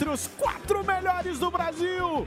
Entre 0.00 0.08
os 0.08 0.28
quatro 0.28 0.82
melhores 0.82 1.38
do 1.38 1.50
Brasil. 1.50 2.26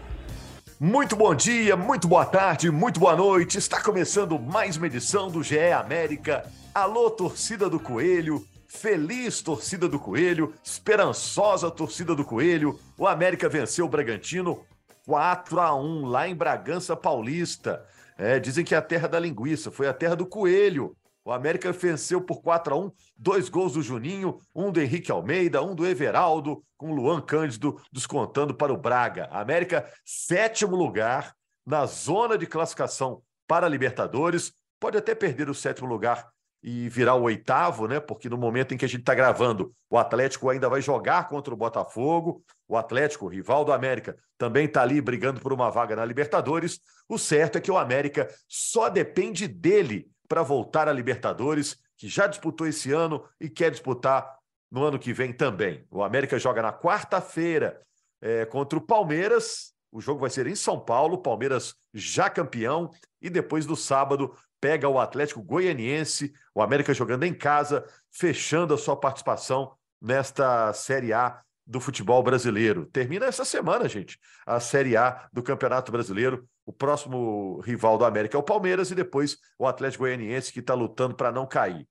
Muito 0.80 1.16
bom 1.16 1.34
dia, 1.34 1.76
muito 1.76 2.08
boa 2.08 2.24
tarde, 2.24 2.70
muito 2.70 3.00
boa 3.00 3.16
noite. 3.16 3.58
Está 3.58 3.82
começando 3.82 4.38
mais 4.38 4.78
uma 4.78 4.86
edição 4.86 5.32
do 5.32 5.42
GE 5.42 5.72
América. 5.72 6.46
Alô, 6.72 7.10
torcida 7.10 7.68
do 7.68 7.80
Coelho. 7.80 8.46
Feliz 8.68 9.42
torcida 9.42 9.88
do 9.88 10.00
Coelho, 10.00 10.54
esperançosa 10.64 11.72
torcida 11.72 12.14
do 12.14 12.24
Coelho. 12.24 12.80
O 12.96 13.08
América 13.08 13.50
venceu 13.50 13.86
o 13.86 13.90
Bragantino 13.90 14.64
4 15.08 15.60
a 15.60 15.76
1 15.76 16.06
lá 16.06 16.28
em 16.28 16.36
Bragança 16.36 16.96
Paulista. 16.96 17.84
É, 18.16 18.40
dizem 18.40 18.64
que 18.64 18.76
é 18.76 18.78
a 18.78 18.84
terra 18.84 19.08
da 19.08 19.20
linguiça, 19.20 19.72
foi 19.72 19.88
a 19.88 19.94
terra 19.94 20.16
do 20.16 20.28
coelho. 20.28 20.96
O 21.26 21.32
América 21.32 21.72
venceu 21.72 22.20
por 22.22 22.42
4 22.42 22.74
a 22.74 22.78
1 22.78 22.92
dois 23.16 23.48
gols 23.48 23.74
do 23.74 23.82
Juninho, 23.82 24.40
um 24.54 24.72
do 24.72 24.82
Henrique 24.82 25.12
Almeida, 25.12 25.64
um 25.64 25.74
do 25.74 25.88
Everaldo, 25.88 26.64
com 26.78 26.92
o 26.92 26.96
Luan 26.96 27.22
Cândido 27.22 27.82
descontando 27.92 28.54
para 28.54 28.74
o 28.74 28.78
Braga. 28.78 29.30
América, 29.32 29.90
sétimo 30.04 30.76
lugar 30.76 31.34
na 31.66 31.86
zona 31.86 32.38
de 32.38 32.46
classificação 32.46 33.22
para 33.48 33.66
a 33.66 33.70
Libertadores. 33.70 34.54
Pode 34.80 34.98
até 34.98 35.16
perder 35.16 35.50
o 35.50 35.56
sétimo 35.56 35.88
lugar 35.88 36.28
e 36.62 36.88
virar 36.90 37.16
o 37.16 37.24
oitavo, 37.24 37.88
né? 37.88 38.00
Porque 38.00 38.30
no 38.30 38.38
momento 38.38 38.74
em 38.74 38.78
que 38.78 38.86
a 38.86 38.88
gente 38.88 39.02
está 39.02 39.14
gravando, 39.14 39.74
o 39.90 39.98
Atlético 39.98 40.50
ainda 40.50 40.70
vai 40.70 40.82
jogar 40.82 41.28
contra 41.28 41.54
o 41.54 41.58
Botafogo. 41.58 42.44
O 42.68 42.78
Atlético, 42.78 43.28
rival 43.28 43.66
do 43.66 43.74
América, 43.74 44.18
também 44.38 44.66
está 44.66 44.82
ali 44.82 45.02
brigando 45.02 45.42
por 45.42 45.52
uma 45.52 45.70
vaga 45.70 45.96
na 45.96 46.06
Libertadores. 46.06 46.80
O 47.08 47.18
certo 47.18 47.58
é 47.58 47.62
que 47.62 47.72
o 47.72 47.78
América 47.78 48.30
só 48.48 48.90
depende 48.90 49.48
dele 49.48 50.10
para 50.28 50.44
voltar 50.44 50.88
à 50.88 50.94
Libertadores, 50.94 51.78
que 51.98 52.08
já 52.08 52.28
disputou 52.28 52.68
esse 52.68 52.92
ano 52.92 53.24
e 53.40 53.50
quer 53.50 53.72
disputar 53.72 54.38
no 54.72 54.84
ano 54.84 54.98
que 54.98 55.14
vem 55.14 55.32
também. 55.32 55.86
O 55.92 56.04
América 56.04 56.40
joga 56.40 56.62
na 56.62 56.74
quarta-feira 56.74 57.82
é, 58.22 58.46
contra 58.46 58.78
o 58.78 58.82
Palmeiras. 58.82 59.74
O 59.92 60.02
jogo 60.02 60.22
vai 60.22 60.30
ser 60.30 60.48
em 60.48 60.56
São 60.56 60.80
Paulo, 60.80 61.22
Palmeiras 61.22 61.76
já 61.94 62.30
campeão, 62.30 62.90
e 63.22 63.30
depois 63.30 63.66
do 63.66 63.76
sábado 63.76 64.36
pega 64.60 64.90
o 64.90 65.00
Atlético 65.00 65.44
Goianiense, 65.44 66.34
o 66.56 66.62
América 66.62 66.94
jogando 66.94 67.24
em 67.24 67.34
casa, 67.34 67.86
fechando 68.10 68.74
a 68.74 68.78
sua 68.78 68.96
participação 68.96 69.76
nesta 70.02 70.74
Série 70.74 71.14
A 71.14 71.42
do 71.66 71.80
futebol 71.80 72.22
brasileiro. 72.22 72.86
Termina 72.86 73.26
essa 73.26 73.46
semana, 73.46 73.88
gente, 73.88 74.20
a 74.46 74.60
Série 74.60 74.98
A 74.98 75.28
do 75.32 75.42
Campeonato 75.42 75.92
Brasileiro. 75.92 76.48
O 76.66 76.72
próximo 76.72 77.60
rival 77.62 77.98
do 77.98 78.06
América 78.06 78.38
é 78.38 78.40
o 78.40 78.44
Palmeiras 78.44 78.92
e 78.92 78.96
depois 78.96 79.38
o 79.58 79.68
Atlético 79.68 80.04
Goianiense, 80.04 80.52
que 80.52 80.60
está 80.60 80.74
lutando 80.74 81.16
para 81.16 81.32
não 81.32 81.46
cair. 81.46 81.88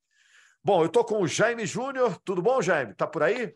Bom, 0.64 0.80
eu 0.82 0.86
estou 0.86 1.04
com 1.04 1.20
o 1.20 1.26
Jaime 1.26 1.66
Júnior. 1.66 2.18
Tudo 2.24 2.40
bom, 2.40 2.62
Jaime? 2.62 2.94
Tá 2.94 3.06
por 3.06 3.22
aí? 3.22 3.54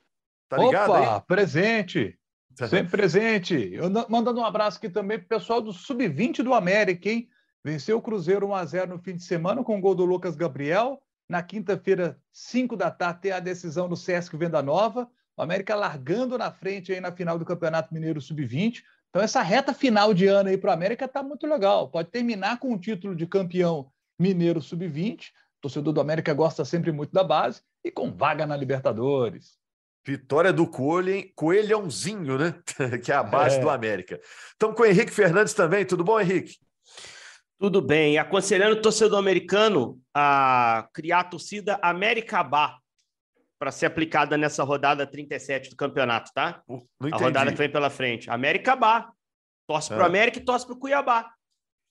Tá 0.48 0.58
ligado 0.58 0.90
Opa, 0.90 1.16
aí? 1.16 1.22
presente. 1.26 2.18
Sempre 2.68 2.90
presente. 2.90 3.70
Eu 3.72 3.90
mandando 4.08 4.40
um 4.40 4.44
abraço 4.44 4.78
aqui 4.78 4.88
também 4.88 5.18
pro 5.18 5.28
pessoal 5.28 5.60
do 5.60 5.72
Sub-20 5.72 6.42
do 6.42 6.54
América, 6.54 7.08
hein? 7.08 7.28
Venceu 7.64 7.98
o 7.98 8.02
Cruzeiro 8.02 8.48
1x0 8.48 8.86
no 8.86 8.98
fim 8.98 9.16
de 9.16 9.24
semana 9.24 9.62
com 9.62 9.76
o 9.76 9.80
gol 9.80 9.94
do 9.94 10.04
Lucas 10.04 10.36
Gabriel. 10.36 11.02
Na 11.28 11.42
quinta-feira, 11.42 12.18
5 12.32 12.76
da 12.76 12.90
tarde, 12.90 13.22
tem 13.22 13.32
a 13.32 13.40
decisão 13.40 13.88
no 13.88 13.96
Sesc 13.96 14.36
Venda 14.36 14.62
Nova. 14.62 15.08
O 15.36 15.42
América 15.42 15.74
largando 15.74 16.38
na 16.38 16.50
frente 16.50 16.92
aí 16.92 17.00
na 17.00 17.12
final 17.12 17.38
do 17.38 17.44
Campeonato 17.44 17.92
Mineiro 17.92 18.20
Sub-20. 18.20 18.82
Então, 19.10 19.24
essa 19.24 19.40
reta 19.40 19.72
final 19.72 20.12
de 20.12 20.26
ano 20.26 20.48
aí 20.48 20.58
para 20.58 20.70
o 20.70 20.72
América 20.74 21.06
está 21.06 21.22
muito 21.22 21.46
legal. 21.46 21.88
Pode 21.88 22.10
terminar 22.10 22.58
com 22.58 22.72
o 22.74 22.78
título 22.78 23.14
de 23.14 23.26
campeão 23.26 23.90
mineiro 24.18 24.60
sub-20. 24.60 25.28
O 25.28 25.62
torcedor 25.62 25.92
do 25.92 26.00
América 26.00 26.34
gosta 26.34 26.64
sempre 26.64 26.92
muito 26.92 27.12
da 27.12 27.24
base 27.24 27.62
e 27.84 27.90
com 27.90 28.12
vaga 28.12 28.46
na 28.46 28.56
Libertadores. 28.56 29.58
Vitória 30.06 30.52
do 30.52 30.66
Coelho, 30.66 31.30
Coelhãozinho, 31.34 32.38
né? 32.38 32.54
que 33.02 33.10
é 33.10 33.14
a 33.14 33.22
base 33.22 33.56
é. 33.56 33.60
do 33.60 33.70
América. 33.70 34.20
Estamos 34.52 34.76
com 34.76 34.82
o 34.82 34.86
Henrique 34.86 35.10
Fernandes 35.10 35.54
também. 35.54 35.84
Tudo 35.84 36.04
bom, 36.04 36.20
Henrique? 36.20 36.58
Tudo 37.58 37.80
bem. 37.80 38.18
Aconselhando 38.18 38.76
o 38.76 38.82
torcedor 38.82 39.18
americano 39.18 39.98
a 40.14 40.88
criar 40.92 41.20
a 41.20 41.24
torcida 41.24 41.78
América 41.82 42.42
Bar 42.42 42.78
para 43.58 43.72
ser 43.72 43.86
aplicada 43.86 44.36
nessa 44.36 44.62
rodada 44.62 45.06
37 45.06 45.70
do 45.70 45.76
campeonato, 45.76 46.30
tá? 46.34 46.62
a 47.12 47.16
rodada 47.16 47.50
que 47.50 47.58
vem 47.58 47.70
pela 47.70 47.90
frente. 47.90 48.30
América 48.30 48.76
Bá. 48.76 49.10
Torce 49.66 49.88
para 49.88 49.98
o 49.98 50.02
ah. 50.02 50.06
América 50.06 50.38
e 50.38 50.44
torce 50.44 50.64
para 50.64 50.74
o 50.74 50.78
Cuiabá. 50.78 51.28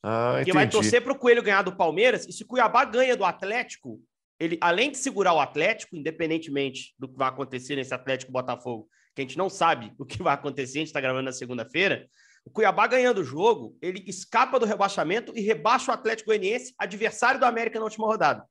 Ah, 0.01 0.33
Porque 0.37 0.53
vai 0.53 0.69
torcer 0.69 1.03
para 1.03 1.11
o 1.11 1.17
Coelho 1.17 1.43
ganhar 1.43 1.61
do 1.61 1.75
Palmeiras. 1.75 2.25
E 2.27 2.31
se 2.31 2.43
o 2.43 2.47
Cuiabá 2.47 2.85
ganha 2.85 3.17
do 3.17 3.25
Atlético, 3.25 3.99
ele, 4.39 4.57
além 4.61 4.91
de 4.91 4.97
segurar 4.97 5.33
o 5.33 5.39
Atlético, 5.39 5.95
independentemente 5.95 6.93
do 6.97 7.07
que 7.07 7.17
vai 7.17 7.27
acontecer 7.27 7.75
nesse 7.75 7.93
Atlético 7.93 8.31
Botafogo, 8.31 8.87
que 9.15 9.21
a 9.21 9.25
gente 9.25 9.37
não 9.37 9.49
sabe 9.49 9.93
o 9.97 10.05
que 10.05 10.21
vai 10.21 10.33
acontecer, 10.33 10.77
a 10.77 10.81
gente 10.81 10.87
está 10.87 11.01
gravando 11.01 11.23
na 11.23 11.31
segunda-feira. 11.31 12.07
O 12.45 12.51
Cuiabá 12.51 12.85
ganhando 12.85 13.21
o 13.21 13.23
jogo, 13.23 13.75
ele 13.81 14.03
escapa 14.07 14.59
do 14.59 14.65
rebaixamento 14.65 15.33
e 15.35 15.41
rebaixa 15.41 15.91
o 15.91 15.93
Atlético 15.93 16.27
Goianiense, 16.27 16.75
adversário 16.77 17.39
do 17.39 17.45
América 17.45 17.79
na 17.79 17.85
última 17.85 18.05
rodada. 18.05 18.45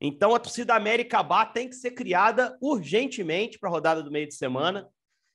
Então 0.00 0.34
a 0.34 0.38
torcida 0.38 0.74
América 0.74 1.22
Bá 1.22 1.46
tem 1.46 1.68
que 1.68 1.74
ser 1.74 1.92
criada 1.92 2.56
urgentemente 2.60 3.58
para 3.58 3.68
a 3.68 3.72
rodada 3.72 4.02
do 4.02 4.10
meio 4.10 4.26
de 4.26 4.34
semana. 4.34 4.88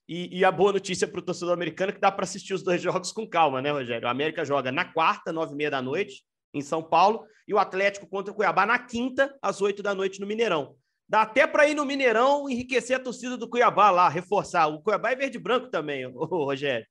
E, 0.08 0.40
e 0.40 0.46
a 0.46 0.52
boa 0.52 0.74
notícia 0.74 1.08
para 1.08 1.20
o 1.20 1.24
torcedor 1.24 1.54
americano 1.54 1.92
é 1.92 1.94
que 1.94 2.02
dá 2.02 2.12
para 2.12 2.24
assistir 2.24 2.54
os 2.54 2.64
dois 2.64 2.82
jogos 2.82 3.12
com 3.12 3.28
calma, 3.28 3.62
né, 3.62 3.72
Rogério? 3.72 4.08
O 4.08 4.12
América 4.12 4.44
joga 4.44 4.72
na 4.72 4.86
quarta, 4.86 5.32
nove 5.32 5.54
e 5.54 5.56
meia 5.56 5.72
da 5.72 5.82
noite, 5.82 6.24
em 6.54 6.62
São 6.62 6.82
Paulo, 6.82 7.26
e 7.48 7.54
o 7.54 7.60
Atlético 7.60 8.08
contra 8.08 8.32
o 8.32 8.36
Cuiabá 8.36 8.66
na 8.66 8.80
quinta, 8.80 9.36
às 9.42 9.62
oito 9.62 9.84
da 9.84 9.94
noite, 9.94 10.20
no 10.20 10.26
Mineirão. 10.26 10.76
Dá 11.08 11.22
até 11.22 11.48
para 11.48 11.68
ir 11.68 11.76
no 11.76 11.86
Mineirão 11.86 12.50
enriquecer 12.50 12.96
a 12.96 13.00
torcida 13.00 13.38
do 13.38 13.50
Cuiabá 13.50 13.90
lá, 13.92 14.10
reforçar. 14.10 14.68
O 14.68 14.82
Cuiabá 14.82 15.12
é 15.12 15.16
verde 15.16 15.38
e 15.38 15.42
branco 15.42 15.68
também, 15.70 16.06
ô, 16.06 16.26
Rogério. 16.26 16.86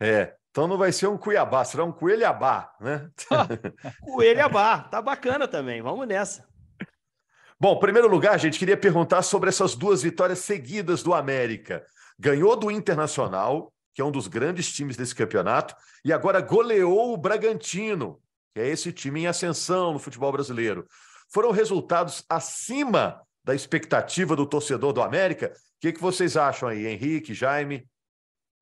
É, 0.00 0.34
então 0.50 0.66
não 0.68 0.78
vai 0.78 0.92
ser 0.92 1.08
um 1.08 1.18
Cuiabá, 1.18 1.64
será 1.64 1.84
um 1.84 1.92
Coelhabá, 1.92 2.72
né? 2.80 3.08
Coelhabá, 4.02 4.80
tá 4.80 5.02
bacana 5.02 5.46
também, 5.46 5.82
vamos 5.82 6.06
nessa. 6.06 6.48
Bom, 7.60 7.74
em 7.74 7.80
primeiro 7.80 8.06
lugar, 8.06 8.38
gente, 8.38 8.56
queria 8.56 8.76
perguntar 8.76 9.22
sobre 9.22 9.48
essas 9.48 9.74
duas 9.74 10.00
vitórias 10.00 10.38
seguidas 10.38 11.02
do 11.02 11.12
América. 11.12 11.84
Ganhou 12.16 12.54
do 12.54 12.70
Internacional, 12.70 13.72
que 13.92 14.00
é 14.00 14.04
um 14.04 14.12
dos 14.12 14.28
grandes 14.28 14.72
times 14.72 14.96
desse 14.96 15.12
campeonato, 15.12 15.74
e 16.04 16.12
agora 16.12 16.40
goleou 16.40 17.12
o 17.12 17.16
Bragantino, 17.16 18.20
que 18.54 18.60
é 18.60 18.68
esse 18.68 18.92
time 18.92 19.22
em 19.22 19.26
ascensão 19.26 19.92
no 19.92 19.98
futebol 19.98 20.30
brasileiro. 20.30 20.86
Foram 21.28 21.50
resultados 21.50 22.24
acima 22.28 23.20
da 23.42 23.56
expectativa 23.56 24.36
do 24.36 24.46
torcedor 24.46 24.92
do 24.92 25.02
América? 25.02 25.52
O 25.52 25.80
que, 25.80 25.92
que 25.92 26.00
vocês 26.00 26.36
acham 26.36 26.68
aí, 26.68 26.86
Henrique, 26.86 27.34
Jaime? 27.34 27.88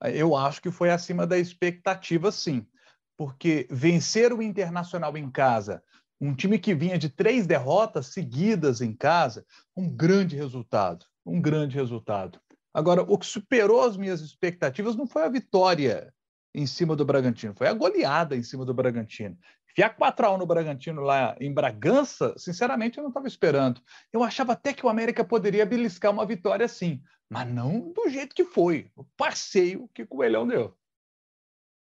Eu 0.05 0.35
acho 0.35 0.63
que 0.63 0.71
foi 0.71 0.89
acima 0.89 1.27
da 1.27 1.37
expectativa, 1.37 2.33
sim. 2.33 2.67
Porque 3.15 3.67
vencer 3.71 4.33
o 4.33 4.41
Internacional 4.41 5.19
em 5.19 5.31
casa 5.31 5.83
um 6.21 6.35
time 6.35 6.59
que 6.59 6.75
vinha 6.75 6.99
de 6.99 7.09
três 7.09 7.47
derrotas 7.47 8.07
seguidas 8.07 8.81
em 8.81 8.93
casa, 8.93 9.45
um 9.77 9.89
grande 9.89 10.37
resultado, 10.37 11.05
um 11.25 11.41
grande 11.41 11.77
resultado. 11.77 12.41
Agora, 12.73 13.03
o 13.03 13.19
que 13.19 13.27
superou 13.27 13.83
as 13.83 13.97
minhas 13.97 14.21
expectativas 14.21 14.97
não 14.97 15.07
foi 15.07 15.23
a 15.23 15.29
vitória 15.29 16.13
em 16.55 16.67
cima 16.67 16.97
do 16.97 17.05
Bragantino, 17.05 17.55
foi 17.55 17.69
a 17.69 17.73
goleada 17.73 18.35
em 18.35 18.43
cima 18.43 18.65
do 18.65 18.75
Bragantino. 18.75 19.37
Fiar 19.75 19.95
4 19.95 20.27
a 20.27 20.35
1 20.35 20.39
no 20.39 20.47
Bragantino 20.47 21.03
lá 21.03 21.37
em 21.39 21.53
Bragança, 21.53 22.35
sinceramente 22.39 22.97
eu 22.97 23.03
não 23.03 23.11
estava 23.11 23.27
esperando. 23.27 23.81
Eu 24.11 24.23
achava 24.23 24.55
até 24.55 24.73
que 24.73 24.87
o 24.87 24.89
América 24.89 25.23
poderia 25.23 25.67
beliscar 25.67 26.11
uma 26.11 26.25
vitória 26.25 26.65
assim, 26.65 27.03
mas 27.29 27.47
não 27.47 27.93
do 27.93 28.09
jeito 28.09 28.35
que 28.35 28.45
foi, 28.45 28.91
o 28.97 29.05
passeio 29.17 29.91
que 29.93 30.03
o 30.03 30.07
Coelhão 30.07 30.47
deu. 30.47 30.75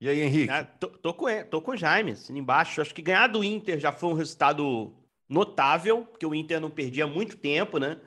E 0.04 0.10
aí, 0.10 0.20
Henrique? 0.20 0.52
Ah, 0.52 0.66
tô, 0.66 0.90
tô, 0.90 1.14
com, 1.14 1.28
tô 1.50 1.62
com 1.62 1.72
o 1.72 1.78
Jaime, 1.78 2.12
assim, 2.12 2.38
embaixo. 2.38 2.82
Acho 2.82 2.94
que 2.94 3.02
ganhar 3.02 3.28
do 3.28 3.42
Inter 3.42 3.80
já 3.80 3.90
foi 3.90 4.10
um 4.10 4.14
resultado 4.14 4.94
notável, 5.30 6.04
porque 6.04 6.26
o 6.26 6.36
Inter 6.36 6.60
não 6.60 6.70
perdia 6.70 7.08
muito 7.08 7.38
tempo, 7.38 7.78
né? 7.78 7.98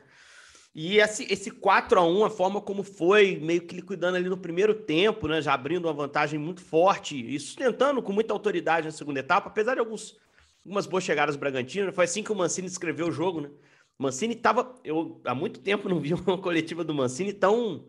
E 0.74 0.98
esse, 0.98 1.24
esse 1.32 1.50
4 1.50 1.98
a 1.98 2.06
1 2.06 2.24
a 2.26 2.28
forma 2.28 2.60
como 2.60 2.82
foi, 2.82 3.36
meio 3.36 3.62
que 3.62 3.76
liquidando 3.76 4.18
ali 4.18 4.28
no 4.28 4.36
primeiro 4.36 4.74
tempo, 4.74 5.26
né? 5.26 5.40
Já 5.40 5.54
abrindo 5.54 5.86
uma 5.86 5.94
vantagem 5.94 6.38
muito 6.38 6.60
forte 6.60 7.16
e 7.34 7.40
sustentando 7.40 8.02
com 8.02 8.12
muita 8.12 8.34
autoridade 8.34 8.84
na 8.84 8.92
segunda 8.92 9.20
etapa, 9.20 9.48
apesar 9.48 9.72
de 9.72 9.80
alguns, 9.80 10.18
algumas 10.66 10.84
boas 10.84 11.02
chegadas 11.02 11.34
do 11.34 11.40
Bragantino. 11.40 11.94
Foi 11.94 12.04
assim 12.04 12.22
que 12.22 12.30
o 12.30 12.36
Mancini 12.36 12.66
escreveu 12.66 13.08
o 13.08 13.12
jogo, 13.12 13.40
né? 13.40 13.50
Mancini 13.98 14.34
estava. 14.34 14.74
Eu 14.84 15.18
há 15.24 15.34
muito 15.34 15.60
tempo 15.60 15.88
não 15.88 15.98
vi 15.98 16.12
uma 16.12 16.36
coletiva 16.42 16.84
do 16.84 16.92
Mancini 16.92 17.32
tão 17.32 17.86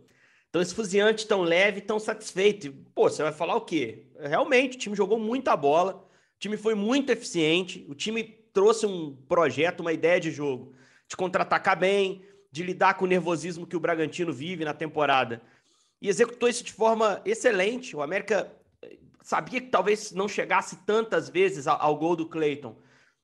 tão 0.52 0.62
esfuziante, 0.62 1.28
tão 1.28 1.42
leve, 1.42 1.82
tão 1.82 2.00
satisfeito. 2.00 2.74
Pô, 2.94 3.10
você 3.10 3.24
vai 3.24 3.32
falar 3.32 3.56
o 3.56 3.62
quê? 3.62 4.06
Realmente, 4.20 4.76
o 4.76 4.80
time 4.80 4.96
jogou 4.96 5.20
muita 5.20 5.56
bola, 5.56 6.06
o 6.36 6.40
time 6.40 6.58
foi 6.58 6.76
muito 6.76 7.12
eficiente, 7.12 7.86
o 7.90 7.96
time 7.96 8.24
trouxe 8.54 8.86
um 8.86 9.16
projeto, 9.28 9.82
uma 9.82 9.94
ideia 9.94 10.20
de 10.20 10.32
jogo, 10.32 10.74
de 11.08 11.16
contra-atacar 11.16 11.78
bem, 11.78 12.24
de 12.52 12.64
lidar 12.64 12.96
com 12.96 13.06
o 13.06 13.08
nervosismo 13.08 13.68
que 13.68 13.76
o 13.76 13.80
Bragantino 13.80 14.34
vive 14.34 14.66
na 14.66 14.74
temporada. 14.74 15.42
E 16.02 16.10
executou 16.10 16.50
isso 16.50 16.64
de 16.64 16.74
forma 16.74 17.22
excelente. 17.26 17.96
O 17.96 18.02
América 18.02 18.52
eh, 18.82 18.98
sabia 19.22 19.62
que 19.62 19.68
talvez 19.68 20.12
não 20.12 20.28
chegasse 20.28 20.78
tantas 20.86 21.30
vezes 21.30 21.68
ao, 21.68 21.96
gol 21.98 22.16
do 22.16 22.28
Cleiton, 22.28 22.76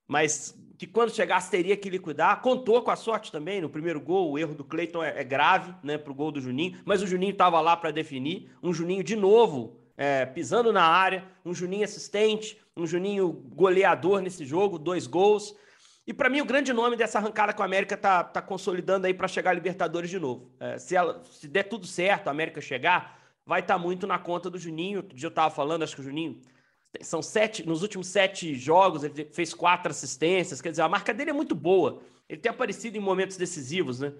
mas 0.06 0.56
que 0.86 0.92
quando 0.92 1.14
chegasse 1.14 1.50
teria 1.50 1.76
que 1.76 1.88
liquidar. 1.88 2.40
Contou 2.42 2.82
com 2.82 2.90
a 2.90 2.96
sorte 2.96 3.32
também 3.32 3.60
no 3.60 3.70
primeiro 3.70 4.00
gol. 4.00 4.32
O 4.32 4.38
erro 4.38 4.54
do 4.54 4.64
Cleiton 4.64 5.02
é, 5.02 5.20
é, 5.20 5.24
grave 5.24 5.74
né, 5.82 5.96
para 5.96 6.12
o 6.12 6.14
gol 6.14 6.30
do 6.30 6.40
Juninho, 6.40 6.78
mas 6.84 7.02
o 7.02 7.06
Juninho 7.06 7.32
estava 7.32 7.60
lá 7.60 7.76
para 7.76 7.90
definir. 7.90 8.50
Um 8.62 8.72
Juninho 8.72 9.02
de 9.02 9.16
novo 9.16 9.78
é, 9.96 10.26
pisando 10.26 10.72
na 10.72 10.84
área, 10.84 11.24
um 11.44 11.54
Juninho 11.54 11.84
assistente, 11.84 12.60
um 12.76 12.86
Juninho 12.86 13.32
goleador 13.32 14.20
nesse 14.20 14.44
jogo, 14.44 14.78
dois 14.78 15.06
gols. 15.06 15.56
E 16.06 16.12
para 16.12 16.28
mim, 16.28 16.42
o 16.42 16.44
grande 16.44 16.70
nome 16.72 16.96
dessa 16.96 17.18
arrancada 17.18 17.54
com 17.54 17.62
a 17.62 17.64
América 17.64 17.96
tá, 17.96 18.22
tá 18.22 18.42
consolidando 18.42 19.06
aí 19.06 19.14
para 19.14 19.26
chegar 19.26 19.52
a 19.52 19.54
Libertadores 19.54 20.10
de 20.10 20.18
novo. 20.18 20.50
É, 20.60 20.76
se, 20.76 20.94
ela, 20.94 21.22
se 21.24 21.48
der 21.48 21.62
tudo 21.62 21.86
certo, 21.86 22.28
a 22.28 22.30
América 22.30 22.60
chegar, 22.60 23.22
vai 23.46 23.60
estar 23.60 23.74
tá 23.74 23.80
muito 23.80 24.06
na 24.06 24.18
conta 24.18 24.50
do 24.50 24.58
Juninho. 24.58 25.02
Dia 25.02 25.26
eu 25.26 25.30
estava 25.30 25.54
falando, 25.54 25.82
acho 25.82 25.94
que 25.94 26.02
o 26.02 26.04
Juninho 26.04 26.42
são 27.00 27.22
sete, 27.22 27.66
nos 27.66 27.82
últimos 27.82 28.06
sete 28.06 28.54
jogos, 28.54 29.04
ele 29.04 29.28
fez 29.32 29.52
quatro 29.54 29.90
assistências, 29.90 30.60
quer 30.60 30.70
dizer, 30.70 30.82
a 30.82 30.88
marca 30.88 31.12
dele 31.12 31.30
é 31.30 31.34
muito 31.34 31.54
boa. 31.54 32.00
Ele 32.28 32.40
tem 32.40 32.50
aparecido 32.50 32.96
em 32.96 33.00
momentos 33.00 33.36
decisivos, 33.36 34.00
né? 34.00 34.12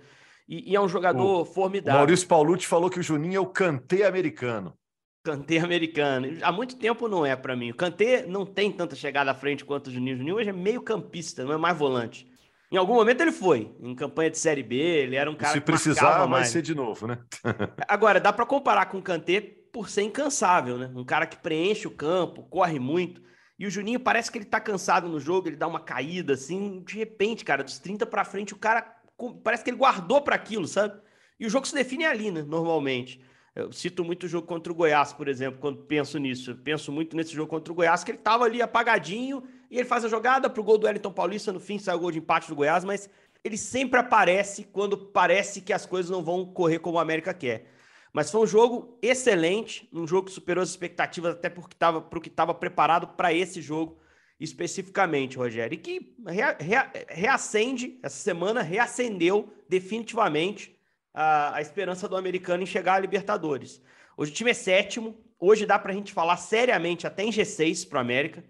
E, 0.49 0.73
e 0.73 0.77
é 0.77 0.81
um 0.81 0.89
jogador 0.89 1.43
o, 1.43 1.45
formidável. 1.45 1.95
O 1.95 1.99
Maurício 2.01 2.29
Paulucci 2.29 2.67
falou 2.67 2.91
que 2.91 3.01
o 3.01 3.03
Juninho 3.03 3.37
é 3.37 3.41
o 3.41 3.47
Kanté 3.47 4.07
americano. 4.07 4.75
Kanté 5.23 5.59
americano. 5.59 6.29
Há 6.43 6.53
muito 6.53 6.77
tempo 6.77 7.09
não 7.09 7.25
é 7.25 7.35
para 7.35 7.57
mim. 7.57 7.71
O 7.71 7.75
Kanté 7.75 8.27
não 8.27 8.45
tem 8.45 8.71
tanta 8.71 8.95
chegada 8.95 9.31
à 9.31 9.35
frente 9.35 9.65
quanto 9.65 9.87
o 9.87 9.91
Juninho. 9.91 10.17
O 10.17 10.19
Juninho 10.19 10.37
hoje 10.37 10.51
é 10.51 10.53
meio 10.53 10.83
campista, 10.83 11.45
não 11.45 11.53
é 11.55 11.57
mais 11.57 11.77
volante. 11.79 12.31
Em 12.71 12.77
algum 12.77 12.95
momento 12.95 13.21
ele 13.21 13.33
foi, 13.33 13.75
em 13.81 13.95
campanha 13.95 14.31
de 14.31 14.37
Série 14.37 14.63
B, 14.63 14.77
ele 14.77 15.17
era 15.17 15.31
um 15.31 15.37
cara 15.37 15.53
Se 15.53 15.61
que 15.61 15.65
precisar, 15.67 16.19
vai 16.19 16.29
mais. 16.29 16.49
ser 16.49 16.61
de 16.61 16.75
novo, 16.75 17.07
né? 17.07 17.19
Agora, 17.89 18.21
dá 18.21 18.33
para 18.33 18.45
comparar 18.45 18.87
com 18.87 18.99
o 18.99 19.03
Kanté 19.03 19.64
por 19.75 19.91
ser 19.91 20.03
incansável, 20.03 20.79
né? 20.79 20.89
Um 20.95 21.05
cara 21.05 21.27
que 21.27 21.37
preenche 21.37 21.89
o 21.89 21.91
campo, 21.91 22.45
corre 22.45 22.79
muito. 22.79 23.21
E 23.59 23.67
o 23.67 23.71
Juninho 23.71 23.99
parece 23.99 24.31
que 24.31 24.39
ele 24.39 24.45
tá 24.45 24.61
cansado 24.61 25.09
no 25.09 25.19
jogo, 25.19 25.49
ele 25.49 25.57
dá 25.57 25.67
uma 25.67 25.81
caída 25.81 26.35
assim, 26.35 26.81
de 26.87 26.97
repente, 26.97 27.45
cara, 27.45 27.65
dos 27.65 27.81
30 27.81 28.07
para 28.07 28.25
frente, 28.25 28.55
o 28.55 28.57
cara 28.57 28.97
parece 29.43 29.65
que 29.65 29.71
ele 29.71 29.77
guardou 29.77 30.23
para 30.23 30.37
aquilo, 30.37 30.69
sabe? 30.69 30.95
E 31.41 31.45
o 31.45 31.51
jogo 31.51 31.67
se 31.67 31.75
define 31.75 32.05
ali, 32.05 32.31
né, 32.31 32.43
normalmente. 32.43 33.21
Eu 33.53 33.73
cito 33.73 34.05
muito 34.05 34.27
o 34.27 34.29
jogo 34.29 34.47
contra 34.47 34.73
o 34.73 34.77
Goiás, 34.77 35.13
por 35.13 35.27
exemplo, 35.27 35.59
quando 35.61 35.83
penso 35.83 36.19
nisso. 36.19 36.53
Eu 36.53 36.57
penso 36.57 36.93
muito 36.93 37.17
nesse 37.17 37.35
jogo 37.35 37.51
contra 37.51 37.73
o 37.73 37.75
Goiás, 37.77 38.05
que 38.05 38.13
ele 38.13 38.19
estava 38.19 38.45
ali 38.45 38.63
apagadinho 38.63 39.43
e 39.69 39.79
ele 39.79 39.89
faz 39.89 40.05
a 40.05 40.09
jogada 40.09 40.49
para 40.49 40.61
o 40.61 40.65
gol 40.65 40.79
do 40.79 40.87
Wellington 40.87 41.13
Paulista. 41.13 41.53
No 41.53 41.59
fim, 41.59 41.81
sai 41.81 41.97
o 41.97 41.99
gol 41.99 42.13
de 42.13 42.19
empate 42.19 42.49
do 42.49 42.55
Goiás, 42.55 42.85
mas 42.85 43.11
ele 43.43 43.59
sempre 43.59 43.99
aparece 43.99 44.63
quando 44.65 44.97
parece 44.97 45.61
que 45.61 45.73
as 45.73 45.85
coisas 45.85 46.11
não 46.11 46.23
vão 46.23 46.47
correr 46.47 46.79
como 46.79 46.97
o 46.97 47.01
América 47.01 47.35
quer. 47.35 47.74
Mas 48.15 48.31
foi 48.31 48.43
um 48.43 48.47
jogo 48.47 48.97
excelente, 49.03 49.89
um 49.93 50.07
jogo 50.07 50.29
que 50.29 50.33
superou 50.33 50.63
as 50.63 50.71
expectativas 50.71 51.35
até 51.35 51.51
porque 51.51 51.75
estava 51.75 52.01
para 52.01 52.17
o 52.17 52.23
que 52.23 52.29
estava 52.29 52.55
preparado 52.55 53.09
para 53.09 53.35
esse 53.35 53.61
jogo 53.61 53.99
especificamente, 54.39 55.37
Rogério. 55.37 55.75
E 55.75 55.79
que 55.79 56.15
rea, 56.25 56.57
rea, 56.61 56.93
reacende, 57.09 57.99
essa 58.05 58.17
semana 58.17 58.63
reacendeu 58.63 59.53
definitivamente 59.69 60.79
a, 61.13 61.57
a 61.57 61.61
esperança 61.61 62.09
do 62.09 62.17
americano 62.17 62.63
em 62.63 62.67
chegar 62.67 62.95
à 62.95 62.99
Libertadores. 63.01 63.83
Hoje 64.17 64.31
o 64.31 64.35
time 64.35 64.53
é 64.53 64.55
sétimo, 64.55 65.19
hoje 65.37 65.67
dá 65.67 65.77
para 65.77 65.91
a 65.91 65.97
gente 65.97 66.13
falar 66.13 66.37
seriamente 66.37 67.09
até 67.09 67.25
em 67.25 67.33
G6 67.33 67.89
para 67.89 67.99
o 67.99 68.01
América, 68.01 68.45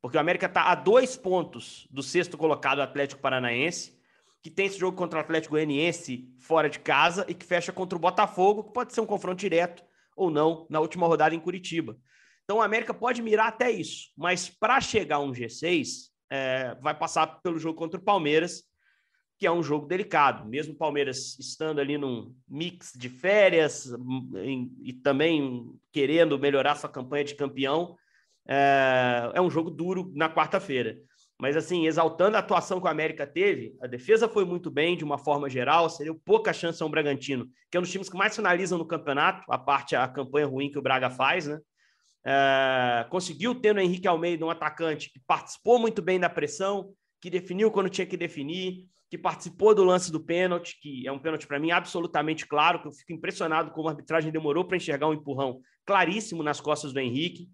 porque 0.00 0.16
o 0.16 0.20
América 0.20 0.46
está 0.46 0.70
a 0.70 0.74
dois 0.74 1.14
pontos 1.14 1.86
do 1.90 2.02
sexto 2.02 2.38
colocado 2.38 2.80
Atlético 2.80 3.20
Paranaense, 3.20 3.99
que 4.42 4.50
tem 4.50 4.66
esse 4.66 4.78
jogo 4.78 4.96
contra 4.96 5.18
o 5.18 5.22
Atlético 5.22 5.52
Goianiense 5.52 6.28
fora 6.38 6.68
de 6.68 6.78
casa 6.78 7.24
e 7.28 7.34
que 7.34 7.44
fecha 7.44 7.72
contra 7.72 7.96
o 7.96 8.00
Botafogo, 8.00 8.64
que 8.64 8.72
pode 8.72 8.94
ser 8.94 9.00
um 9.00 9.06
confronto 9.06 9.38
direto 9.38 9.82
ou 10.16 10.30
não 10.30 10.66
na 10.70 10.80
última 10.80 11.06
rodada 11.06 11.34
em 11.34 11.40
Curitiba. 11.40 11.96
Então 12.44 12.58
o 12.58 12.62
América 12.62 12.92
pode 12.92 13.22
mirar 13.22 13.48
até 13.48 13.70
isso, 13.70 14.10
mas 14.16 14.48
para 14.48 14.80
chegar 14.80 15.16
a 15.16 15.20
um 15.20 15.32
G6, 15.32 16.10
é, 16.30 16.74
vai 16.80 16.96
passar 16.96 17.26
pelo 17.42 17.58
jogo 17.58 17.78
contra 17.78 18.00
o 18.00 18.02
Palmeiras, 18.02 18.62
que 19.38 19.46
é 19.46 19.52
um 19.52 19.62
jogo 19.62 19.86
delicado. 19.86 20.48
Mesmo 20.48 20.74
o 20.74 20.76
Palmeiras 20.76 21.38
estando 21.38 21.80
ali 21.80 21.96
num 21.96 22.34
mix 22.48 22.92
de 22.94 23.08
férias 23.08 23.92
em, 24.36 24.72
e 24.82 24.92
também 24.92 25.72
querendo 25.92 26.38
melhorar 26.38 26.76
sua 26.76 26.90
campanha 26.90 27.24
de 27.24 27.34
campeão, 27.34 27.96
é, 28.46 29.30
é 29.34 29.40
um 29.40 29.50
jogo 29.50 29.70
duro 29.70 30.12
na 30.14 30.28
quarta-feira. 30.28 30.98
Mas, 31.40 31.56
assim, 31.56 31.86
exaltando 31.86 32.36
a 32.36 32.40
atuação 32.40 32.78
que 32.80 32.86
o 32.86 32.90
América 32.90 33.26
teve, 33.26 33.74
a 33.80 33.86
defesa 33.86 34.28
foi 34.28 34.44
muito 34.44 34.70
bem, 34.70 34.96
de 34.96 35.04
uma 35.04 35.16
forma 35.16 35.48
geral, 35.48 35.88
seria 35.88 36.14
pouca 36.24 36.52
chance 36.52 36.82
ao 36.82 36.88
Bragantino, 36.88 37.48
que 37.70 37.76
é 37.76 37.80
um 37.80 37.82
dos 37.82 37.90
times 37.90 38.10
que 38.10 38.16
mais 38.16 38.36
finalizam 38.36 38.76
no 38.76 38.86
campeonato, 38.86 39.42
a 39.48 39.56
parte, 39.56 39.96
a 39.96 40.06
campanha 40.06 40.46
ruim 40.46 40.70
que 40.70 40.78
o 40.78 40.82
Braga 40.82 41.08
faz, 41.08 41.46
né? 41.46 41.58
É, 42.26 43.06
conseguiu 43.08 43.54
ter 43.54 43.74
no 43.74 43.80
Henrique 43.80 44.06
Almeida 44.06 44.44
um 44.44 44.50
atacante 44.50 45.10
que 45.10 45.18
participou 45.26 45.78
muito 45.78 46.02
bem 46.02 46.20
da 46.20 46.28
pressão, 46.28 46.92
que 47.20 47.30
definiu 47.30 47.70
quando 47.70 47.88
tinha 47.88 48.06
que 48.06 48.16
definir, 48.16 48.86
que 49.10 49.18
participou 49.18 49.74
do 49.74 49.82
lance 49.82 50.12
do 50.12 50.20
pênalti, 50.20 50.78
que 50.80 51.06
é 51.06 51.10
um 51.10 51.18
pênalti 51.18 51.46
para 51.46 51.58
mim 51.58 51.70
absolutamente 51.70 52.46
claro, 52.46 52.80
que 52.80 52.88
eu 52.88 52.92
fico 52.92 53.12
impressionado 53.12 53.70
como 53.72 53.88
a 53.88 53.92
arbitragem 53.92 54.30
demorou 54.30 54.64
para 54.64 54.76
enxergar 54.76 55.08
um 55.08 55.14
empurrão 55.14 55.60
claríssimo 55.84 56.42
nas 56.42 56.60
costas 56.60 56.92
do 56.92 57.00
Henrique. 57.00 57.48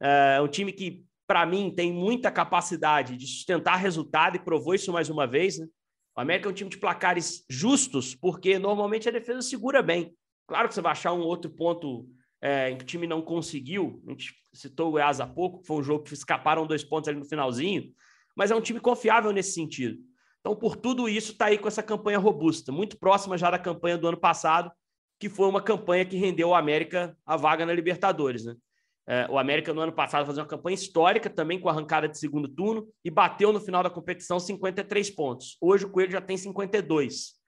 É 0.00 0.40
um 0.40 0.48
time 0.48 0.72
que, 0.72 1.04
para 1.28 1.44
mim, 1.44 1.70
tem 1.70 1.92
muita 1.92 2.30
capacidade 2.30 3.14
de 3.14 3.26
sustentar 3.26 3.76
resultado 3.76 4.36
e 4.36 4.40
provou 4.40 4.74
isso 4.74 4.90
mais 4.90 5.10
uma 5.10 5.26
vez. 5.26 5.58
Né? 5.58 5.68
O 6.16 6.20
América 6.22 6.48
é 6.48 6.50
um 6.50 6.54
time 6.54 6.70
de 6.70 6.78
placares 6.78 7.44
justos, 7.50 8.14
porque 8.14 8.58
normalmente 8.58 9.10
a 9.10 9.12
defesa 9.12 9.42
segura 9.42 9.82
bem. 9.82 10.16
Claro 10.46 10.66
que 10.66 10.74
você 10.74 10.80
vai 10.80 10.92
achar 10.92 11.12
um 11.12 11.20
outro 11.20 11.50
ponto 11.50 12.08
é, 12.40 12.70
em 12.70 12.78
que 12.78 12.84
o 12.84 12.86
time 12.86 13.06
não 13.06 13.20
conseguiu. 13.20 14.02
A 14.06 14.10
gente 14.10 14.34
citou 14.54 14.88
o 14.88 14.90
Goiás 14.92 15.20
há 15.20 15.26
pouco, 15.26 15.62
foi 15.66 15.76
um 15.76 15.82
jogo 15.82 16.04
que 16.04 16.14
escaparam 16.14 16.66
dois 16.66 16.82
pontos 16.82 17.08
ali 17.08 17.18
no 17.18 17.26
finalzinho, 17.26 17.92
mas 18.34 18.50
é 18.50 18.56
um 18.56 18.60
time 18.62 18.80
confiável 18.80 19.30
nesse 19.30 19.52
sentido. 19.52 19.98
Então, 20.40 20.56
por 20.56 20.76
tudo 20.76 21.10
isso, 21.10 21.32
está 21.32 21.46
aí 21.46 21.58
com 21.58 21.68
essa 21.68 21.82
campanha 21.82 22.18
robusta, 22.18 22.72
muito 22.72 22.98
próxima 22.98 23.36
já 23.36 23.50
da 23.50 23.58
campanha 23.58 23.98
do 23.98 24.08
ano 24.08 24.16
passado, 24.16 24.72
que 25.20 25.28
foi 25.28 25.46
uma 25.46 25.60
campanha 25.60 26.06
que 26.06 26.16
rendeu 26.16 26.48
o 26.48 26.54
América 26.54 27.14
a 27.26 27.36
vaga 27.36 27.66
na 27.66 27.74
Libertadores. 27.74 28.46
Né? 28.46 28.56
É, 29.10 29.26
o 29.30 29.38
América, 29.38 29.72
no 29.72 29.80
ano 29.80 29.92
passado, 29.92 30.26
fazia 30.26 30.42
uma 30.42 30.48
campanha 30.48 30.74
histórica 30.74 31.30
também 31.30 31.58
com 31.58 31.70
arrancada 31.70 32.06
de 32.06 32.18
segundo 32.18 32.46
turno 32.46 32.86
e 33.02 33.10
bateu 33.10 33.50
no 33.54 33.60
final 33.60 33.82
da 33.82 33.88
competição 33.88 34.38
53 34.38 35.10
pontos. 35.12 35.56
Hoje 35.62 35.86
o 35.86 35.90
Coelho 35.90 36.12
já 36.12 36.20
tem 36.20 36.36
52. 36.36 37.38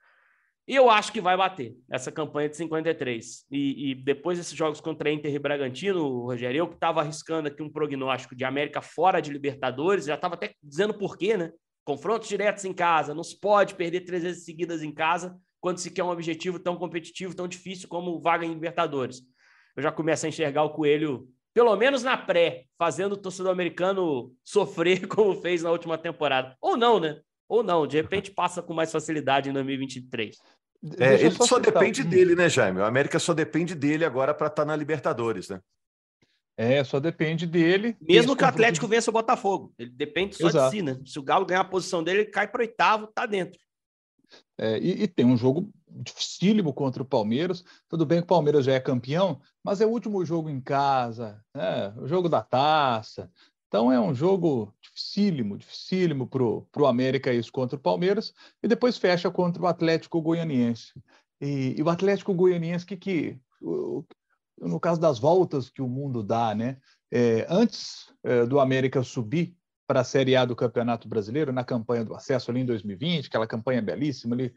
E 0.66 0.74
eu 0.74 0.88
acho 0.88 1.12
que 1.12 1.20
vai 1.20 1.36
bater 1.36 1.74
essa 1.90 2.10
campanha 2.10 2.48
de 2.48 2.56
53. 2.56 3.44
E, 3.50 3.90
e 3.90 3.94
depois 3.94 4.38
desses 4.38 4.56
jogos 4.56 4.80
contra 4.80 5.10
Inter 5.10 5.34
e 5.34 5.38
Bragantino, 5.38 6.22
Rogério, 6.24 6.60
eu 6.60 6.68
que 6.68 6.76
estava 6.76 7.00
arriscando 7.02 7.48
aqui 7.48 7.62
um 7.62 7.68
prognóstico 7.68 8.34
de 8.34 8.44
América 8.44 8.80
fora 8.80 9.20
de 9.20 9.30
Libertadores, 9.30 10.06
já 10.06 10.14
estava 10.14 10.36
até 10.36 10.54
dizendo 10.62 10.94
por 10.94 11.18
quê, 11.18 11.36
né? 11.36 11.52
Confrontos 11.84 12.28
diretos 12.28 12.64
em 12.64 12.72
casa, 12.72 13.14
não 13.14 13.24
se 13.24 13.38
pode 13.38 13.74
perder 13.74 14.02
três 14.02 14.22
vezes 14.22 14.44
seguidas 14.44 14.82
em 14.82 14.94
casa 14.94 15.36
quando 15.60 15.78
se 15.78 15.90
quer 15.90 16.04
um 16.04 16.10
objetivo 16.10 16.58
tão 16.58 16.76
competitivo, 16.76 17.34
tão 17.34 17.46
difícil 17.46 17.86
como 17.86 18.18
vaga 18.18 18.46
em 18.46 18.54
Libertadores. 18.54 19.20
Eu 19.76 19.82
já 19.82 19.92
começo 19.92 20.24
a 20.24 20.28
enxergar 20.28 20.62
o 20.62 20.70
Coelho, 20.70 21.28
pelo 21.52 21.74
menos 21.76 22.02
na 22.02 22.16
pré, 22.16 22.64
fazendo 22.78 23.12
o 23.12 23.16
torcedor 23.16 23.52
americano 23.52 24.32
sofrer 24.44 25.06
como 25.08 25.40
fez 25.40 25.62
na 25.62 25.70
última 25.70 25.98
temporada. 25.98 26.56
Ou 26.60 26.76
não, 26.76 27.00
né? 27.00 27.20
Ou 27.48 27.62
não, 27.62 27.86
de 27.86 27.96
repente 27.96 28.30
passa 28.30 28.62
com 28.62 28.72
mais 28.72 28.92
facilidade 28.92 29.50
em 29.50 29.52
2023. 29.52 30.36
É, 30.98 31.14
ele 31.14 31.32
só, 31.32 31.44
só 31.44 31.58
depende 31.58 32.02
dele, 32.02 32.34
né, 32.34 32.48
Jaime? 32.48 32.80
O 32.80 32.84
América 32.84 33.18
só 33.18 33.34
depende 33.34 33.74
dele 33.74 34.04
agora 34.04 34.32
para 34.32 34.46
estar 34.46 34.62
tá 34.62 34.66
na 34.66 34.76
Libertadores, 34.76 35.48
né? 35.48 35.60
É, 36.56 36.84
só 36.84 37.00
depende 37.00 37.46
dele. 37.46 37.96
Mesmo 38.00 38.36
que 38.36 38.44
o 38.44 38.46
Atlético 38.46 38.86
vença 38.86 39.10
o 39.10 39.12
Botafogo. 39.12 39.72
Ele 39.78 39.90
depende 39.90 40.36
só 40.36 40.48
Exato. 40.48 40.70
de 40.70 40.76
si, 40.76 40.82
né? 40.82 41.00
Se 41.06 41.18
o 41.18 41.22
Galo 41.22 41.46
ganhar 41.46 41.62
a 41.62 41.64
posição 41.64 42.04
dele, 42.04 42.20
ele 42.20 42.30
cai 42.30 42.46
para 42.46 42.60
oitavo, 42.60 43.06
tá 43.08 43.26
dentro. 43.26 43.58
É, 44.58 44.78
e, 44.78 45.04
e, 45.04 45.08
tem 45.08 45.24
um 45.24 45.36
jogo 45.36 45.70
dificílimo 45.94 46.72
contra 46.72 47.02
o 47.02 47.06
Palmeiras. 47.06 47.64
Tudo 47.88 48.06
bem 48.06 48.18
que 48.18 48.24
o 48.24 48.28
Palmeiras 48.28 48.64
já 48.64 48.72
é 48.72 48.80
campeão, 48.80 49.40
mas 49.62 49.80
é 49.80 49.86
o 49.86 49.90
último 49.90 50.24
jogo 50.24 50.48
em 50.48 50.60
casa, 50.60 51.42
né? 51.54 51.92
o 51.96 52.06
jogo 52.06 52.28
da 52.28 52.42
taça. 52.42 53.30
Então 53.68 53.92
é 53.92 54.00
um 54.00 54.14
jogo 54.14 54.74
dificílimo, 54.82 55.56
dificílimo 55.56 56.26
para 56.26 56.82
o 56.82 56.86
América 56.86 57.32
isso 57.32 57.52
contra 57.52 57.76
o 57.76 57.80
Palmeiras, 57.80 58.34
e 58.62 58.66
depois 58.66 58.98
fecha 58.98 59.30
contra 59.30 59.62
o 59.62 59.66
Atlético 59.66 60.20
Goianiense. 60.20 60.92
E, 61.40 61.76
e 61.78 61.82
o 61.82 61.88
Atlético 61.88 62.34
Goianiense, 62.34 62.84
que, 62.84 62.96
que 62.96 63.40
no 64.60 64.80
caso 64.80 65.00
das 65.00 65.18
voltas 65.18 65.70
que 65.70 65.80
o 65.80 65.88
mundo 65.88 66.22
dá, 66.22 66.54
né? 66.54 66.78
É, 67.12 67.46
antes 67.48 68.12
é, 68.22 68.44
do 68.44 68.60
América 68.60 69.02
subir 69.02 69.56
para 69.86 70.00
a 70.00 70.04
Série 70.04 70.36
A 70.36 70.44
do 70.44 70.54
Campeonato 70.54 71.08
Brasileiro, 71.08 71.52
na 71.52 71.64
campanha 71.64 72.04
do 72.04 72.14
acesso 72.14 72.50
ali 72.50 72.60
em 72.60 72.66
2020, 72.66 73.26
aquela 73.26 73.46
campanha 73.46 73.82
belíssima 73.82 74.36
ali, 74.36 74.54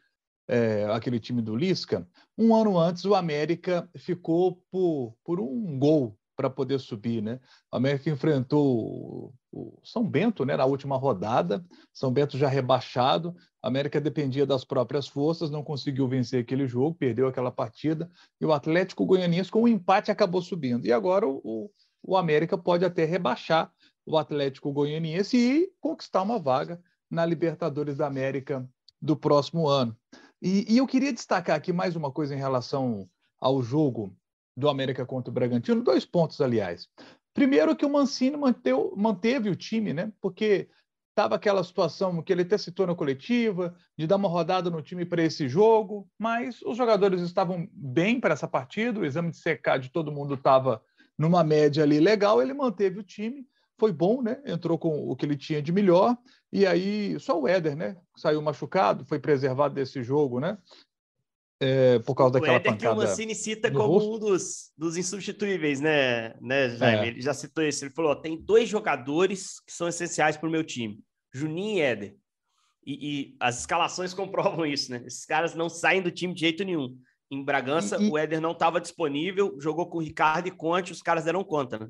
é, 0.48 0.86
aquele 0.92 1.20
time 1.20 1.42
do 1.42 1.56
Lisca, 1.56 2.08
um 2.38 2.56
ano 2.56 2.78
antes 2.78 3.06
o 3.06 3.16
América 3.16 3.90
ficou 3.96 4.62
por, 4.72 5.16
por 5.24 5.40
um 5.40 5.78
gol 5.80 6.18
para 6.36 6.50
poder 6.50 6.80
subir, 6.80 7.22
né? 7.22 7.40
O 7.72 7.78
América 7.78 8.10
enfrentou 8.10 9.34
o 9.52 9.80
São 9.84 10.04
Bento, 10.04 10.44
né, 10.44 10.58
na 10.58 10.66
última 10.66 10.98
rodada, 10.98 11.64
São 11.94 12.12
Bento 12.12 12.38
já 12.38 12.48
rebaixado, 12.48 13.36
a 13.62 13.68
América 13.68 14.02
dependia 14.02 14.46
das 14.46 14.66
próprias 14.66 15.08
forças, 15.08 15.52
não 15.52 15.64
conseguiu 15.64 16.08
vencer 16.08 16.42
aquele 16.42 16.68
jogo, 16.68 16.96
perdeu 16.96 17.28
aquela 17.28 17.52
partida, 17.52 18.10
e 18.42 18.46
o 18.46 18.52
Atlético 18.52 19.06
Goianiense 19.06 19.52
com 19.52 19.62
um 19.62 19.68
empate 19.68 20.10
acabou 20.10 20.42
subindo. 20.42 20.88
E 20.88 20.92
agora 20.92 21.28
o, 21.28 21.70
o 22.02 22.18
América 22.18 22.58
pode 22.58 22.84
até 22.84 23.06
rebaixar 23.06 23.72
o 24.06 24.18
Atlético 24.18 24.74
Goianiense 24.74 25.38
e 25.38 25.72
conquistar 25.80 26.24
uma 26.24 26.40
vaga 26.40 26.82
na 27.10 27.26
Libertadores 27.26 27.98
da 27.98 28.08
América 28.08 28.68
do 29.00 29.16
próximo 29.16 29.68
ano. 29.68 29.96
E, 30.44 30.74
e 30.74 30.78
eu 30.78 30.86
queria 30.86 31.14
destacar 31.14 31.56
aqui 31.56 31.72
mais 31.72 31.96
uma 31.96 32.12
coisa 32.12 32.36
em 32.36 32.38
relação 32.38 33.10
ao 33.40 33.64
jogo 33.64 34.14
do 34.58 34.68
América 34.68 35.06
contra 35.06 35.32
o 35.32 35.34
Bragantino, 35.34 35.82
dois 35.82 36.06
pontos, 36.06 36.42
aliás. 36.42 36.90
Primeiro 37.34 37.74
que 37.78 37.86
o 37.86 37.90
Mancini 37.90 38.36
manteu, 38.36 38.94
manteve 38.98 39.50
o 39.50 39.56
time, 39.56 39.94
né? 39.94 40.12
Porque 40.20 40.68
estava 41.12 41.36
aquela 41.36 41.64
situação 41.64 42.22
que 42.22 42.34
ele 42.34 42.42
até 42.42 42.58
citou 42.58 42.86
na 42.86 42.94
coletiva, 42.94 43.74
de 43.98 44.06
dar 44.06 44.18
uma 44.18 44.28
rodada 44.28 44.70
no 44.70 44.82
time 44.82 45.06
para 45.06 45.24
esse 45.24 45.48
jogo, 45.48 46.10
mas 46.20 46.62
os 46.64 46.76
jogadores 46.76 47.22
estavam 47.22 47.66
bem 47.72 48.20
para 48.20 48.34
essa 48.34 48.48
partida, 48.48 49.00
o 49.00 49.06
exame 49.06 49.32
de 49.32 49.38
secar 49.38 49.80
de 49.80 49.90
todo 49.90 50.12
mundo 50.12 50.34
estava 50.34 50.84
numa 51.18 51.42
média 51.42 51.84
ali 51.84 52.02
legal, 52.02 52.42
ele 52.42 52.54
manteve 52.54 53.00
o 53.00 53.04
time, 53.04 53.48
foi 53.84 53.92
bom, 53.92 54.22
né? 54.22 54.42
Entrou 54.46 54.78
com 54.78 55.10
o 55.10 55.14
que 55.14 55.26
ele 55.26 55.36
tinha 55.36 55.62
de 55.62 55.70
melhor, 55.70 56.18
e 56.54 56.66
aí 56.66 57.20
só 57.20 57.38
o 57.38 57.46
Éder, 57.46 57.76
né? 57.76 57.98
Saiu 58.16 58.42
machucado, 58.42 59.04
foi 59.04 59.20
preservado 59.20 59.76
desse 59.76 60.02
jogo, 60.02 60.40
né? 60.40 60.58
É, 61.60 62.00
por 62.00 62.16
causa 62.16 62.30
o 62.30 62.40
daquela 62.40 62.56
Éder 62.56 62.72
pancada. 62.72 62.96
que 62.96 63.02
o 63.02 63.06
Mancini 63.06 63.36
cita 63.36 63.70
como 63.70 63.98
rosto. 63.98 64.16
um 64.16 64.20
dos, 64.20 64.72
dos 64.78 64.96
insubstituíveis, 64.96 65.82
né, 65.82 66.34
né 66.40 66.70
Jaime? 66.70 67.08
É. 67.08 67.08
Ele 67.10 67.22
já 67.22 67.34
citou 67.34 67.62
isso. 67.62 67.84
Ele 67.84 67.94
falou: 67.94 68.16
tem 68.16 68.42
dois 68.42 68.70
jogadores 68.70 69.60
que 69.68 69.74
são 69.74 69.90
essenciais 69.90 70.38
para 70.38 70.48
o 70.48 70.52
meu 70.52 70.64
time, 70.64 71.04
Juninho 71.34 71.80
e 71.80 71.82
Éder. 71.82 72.16
E, 72.86 72.94
e, 72.94 73.36
as 73.42 73.60
escalações 73.60 74.14
comprovam 74.16 74.66
isso, 74.66 74.92
né? 74.92 75.04
Esses 75.06 75.26
caras 75.26 75.54
não 75.56 75.68
saem 75.68 76.02
do 76.02 76.10
time 76.10 76.34
de 76.34 76.40
jeito 76.40 76.64
nenhum. 76.64 76.98
Em 77.30 77.44
Bragança, 77.44 77.98
e, 78.02 78.08
e... 78.08 78.10
o 78.10 78.18
Éder 78.18 78.40
não 78.40 78.54
estava 78.54 78.80
disponível, 78.80 79.58
jogou 79.60 79.90
com 79.90 79.98
o 79.98 80.02
Ricardo 80.02 80.48
e 80.48 80.52
Conte, 80.52 80.94
os 80.94 81.02
caras 81.02 81.26
deram 81.26 81.44
conta, 81.44 81.80
né? 81.80 81.90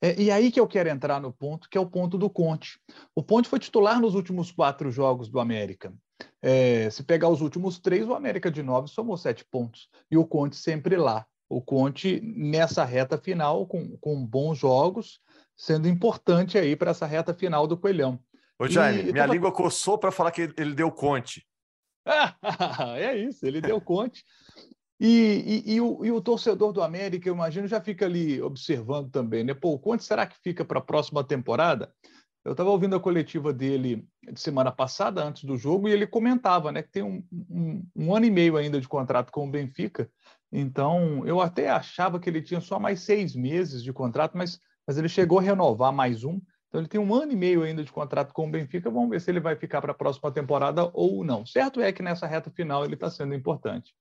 É, 0.00 0.20
e 0.20 0.30
aí 0.30 0.50
que 0.50 0.60
eu 0.60 0.66
quero 0.66 0.88
entrar 0.88 1.20
no 1.20 1.32
ponto, 1.32 1.68
que 1.68 1.78
é 1.78 1.80
o 1.80 1.88
ponto 1.88 2.18
do 2.18 2.28
Conte. 2.28 2.78
O 3.14 3.22
Ponte 3.22 3.48
foi 3.48 3.58
titular 3.58 4.00
nos 4.00 4.14
últimos 4.14 4.50
quatro 4.50 4.90
jogos 4.90 5.28
do 5.28 5.40
América. 5.40 5.92
É, 6.42 6.88
se 6.90 7.02
pegar 7.02 7.28
os 7.28 7.40
últimos 7.40 7.78
três, 7.78 8.06
o 8.06 8.14
América 8.14 8.50
de 8.50 8.62
nove 8.62 8.88
somou 8.88 9.16
sete 9.16 9.44
pontos. 9.44 9.88
E 10.10 10.16
o 10.16 10.26
Conte 10.26 10.56
sempre 10.56 10.96
lá. 10.96 11.26
O 11.48 11.62
Conte 11.62 12.20
nessa 12.20 12.84
reta 12.84 13.16
final, 13.16 13.66
com, 13.66 13.96
com 13.98 14.24
bons 14.24 14.58
jogos, 14.58 15.20
sendo 15.56 15.88
importante 15.88 16.58
aí 16.58 16.76
para 16.76 16.90
essa 16.90 17.06
reta 17.06 17.32
final 17.32 17.66
do 17.66 17.76
Coelhão. 17.76 18.20
Ô, 18.58 18.66
Jaime, 18.68 19.00
e, 19.00 19.12
minha 19.12 19.24
tava... 19.24 19.32
língua 19.32 19.52
coçou 19.52 19.98
para 19.98 20.10
falar 20.10 20.30
que 20.30 20.52
ele 20.56 20.74
deu 20.74 20.90
Conte. 20.90 21.46
é 22.96 23.16
isso, 23.16 23.44
ele 23.46 23.60
deu 23.60 23.80
Conte. 23.80 24.24
E, 24.98 25.62
e, 25.66 25.74
e, 25.74 25.80
o, 25.80 26.04
e, 26.04 26.10
o, 26.10 26.22
torcedor 26.22 26.72
do 26.72 26.82
América, 26.82 27.28
eu 27.28 27.34
imagino, 27.34 27.68
já 27.68 27.80
fica 27.80 28.06
ali 28.06 28.40
observando 28.40 29.10
também, 29.10 29.44
né? 29.44 29.52
Pô, 29.52 29.78
quanto 29.78 30.02
será 30.02 30.26
que 30.26 30.36
fica 30.42 30.64
para 30.64 30.78
a 30.78 30.82
próxima 30.82 31.22
temporada? 31.22 31.92
Eu 32.46 32.52
estava 32.52 32.70
ouvindo 32.70 32.94
a 32.94 33.00
coletiva 33.00 33.52
dele 33.52 34.06
de 34.22 34.40
semana 34.40 34.70
passada, 34.70 35.22
antes 35.22 35.44
do 35.44 35.56
jogo, 35.56 35.88
e 35.88 35.92
ele 35.92 36.06
comentava 36.06 36.70
né, 36.70 36.80
que 36.80 36.92
tem 36.92 37.02
um, 37.02 37.22
um, 37.50 37.84
um 37.94 38.14
ano 38.14 38.24
e 38.24 38.30
meio 38.30 38.56
ainda 38.56 38.80
de 38.80 38.88
contrato 38.88 39.32
com 39.32 39.46
o 39.46 39.50
Benfica. 39.50 40.08
Então, 40.52 41.26
eu 41.26 41.40
até 41.40 41.68
achava 41.68 42.20
que 42.20 42.30
ele 42.30 42.40
tinha 42.40 42.60
só 42.60 42.78
mais 42.78 43.00
seis 43.00 43.34
meses 43.34 43.82
de 43.82 43.92
contrato, 43.92 44.38
mas, 44.38 44.60
mas 44.86 44.96
ele 44.96 45.08
chegou 45.08 45.40
a 45.40 45.42
renovar 45.42 45.92
mais 45.92 46.22
um. 46.22 46.40
Então, 46.68 46.80
ele 46.80 46.88
tem 46.88 47.00
um 47.00 47.12
ano 47.12 47.32
e 47.32 47.36
meio 47.36 47.64
ainda 47.64 47.82
de 47.82 47.90
contrato 47.90 48.32
com 48.32 48.46
o 48.46 48.50
Benfica. 48.50 48.90
Vamos 48.90 49.10
ver 49.10 49.20
se 49.20 49.28
ele 49.28 49.40
vai 49.40 49.56
ficar 49.56 49.80
para 49.80 49.90
a 49.90 49.96
próxima 49.96 50.30
temporada 50.30 50.88
ou 50.94 51.24
não. 51.24 51.44
Certo 51.44 51.80
é 51.80 51.92
que 51.92 52.02
nessa 52.02 52.28
reta 52.28 52.50
final 52.50 52.84
ele 52.84 52.94
está 52.94 53.10
sendo 53.10 53.34
importante. 53.34 53.92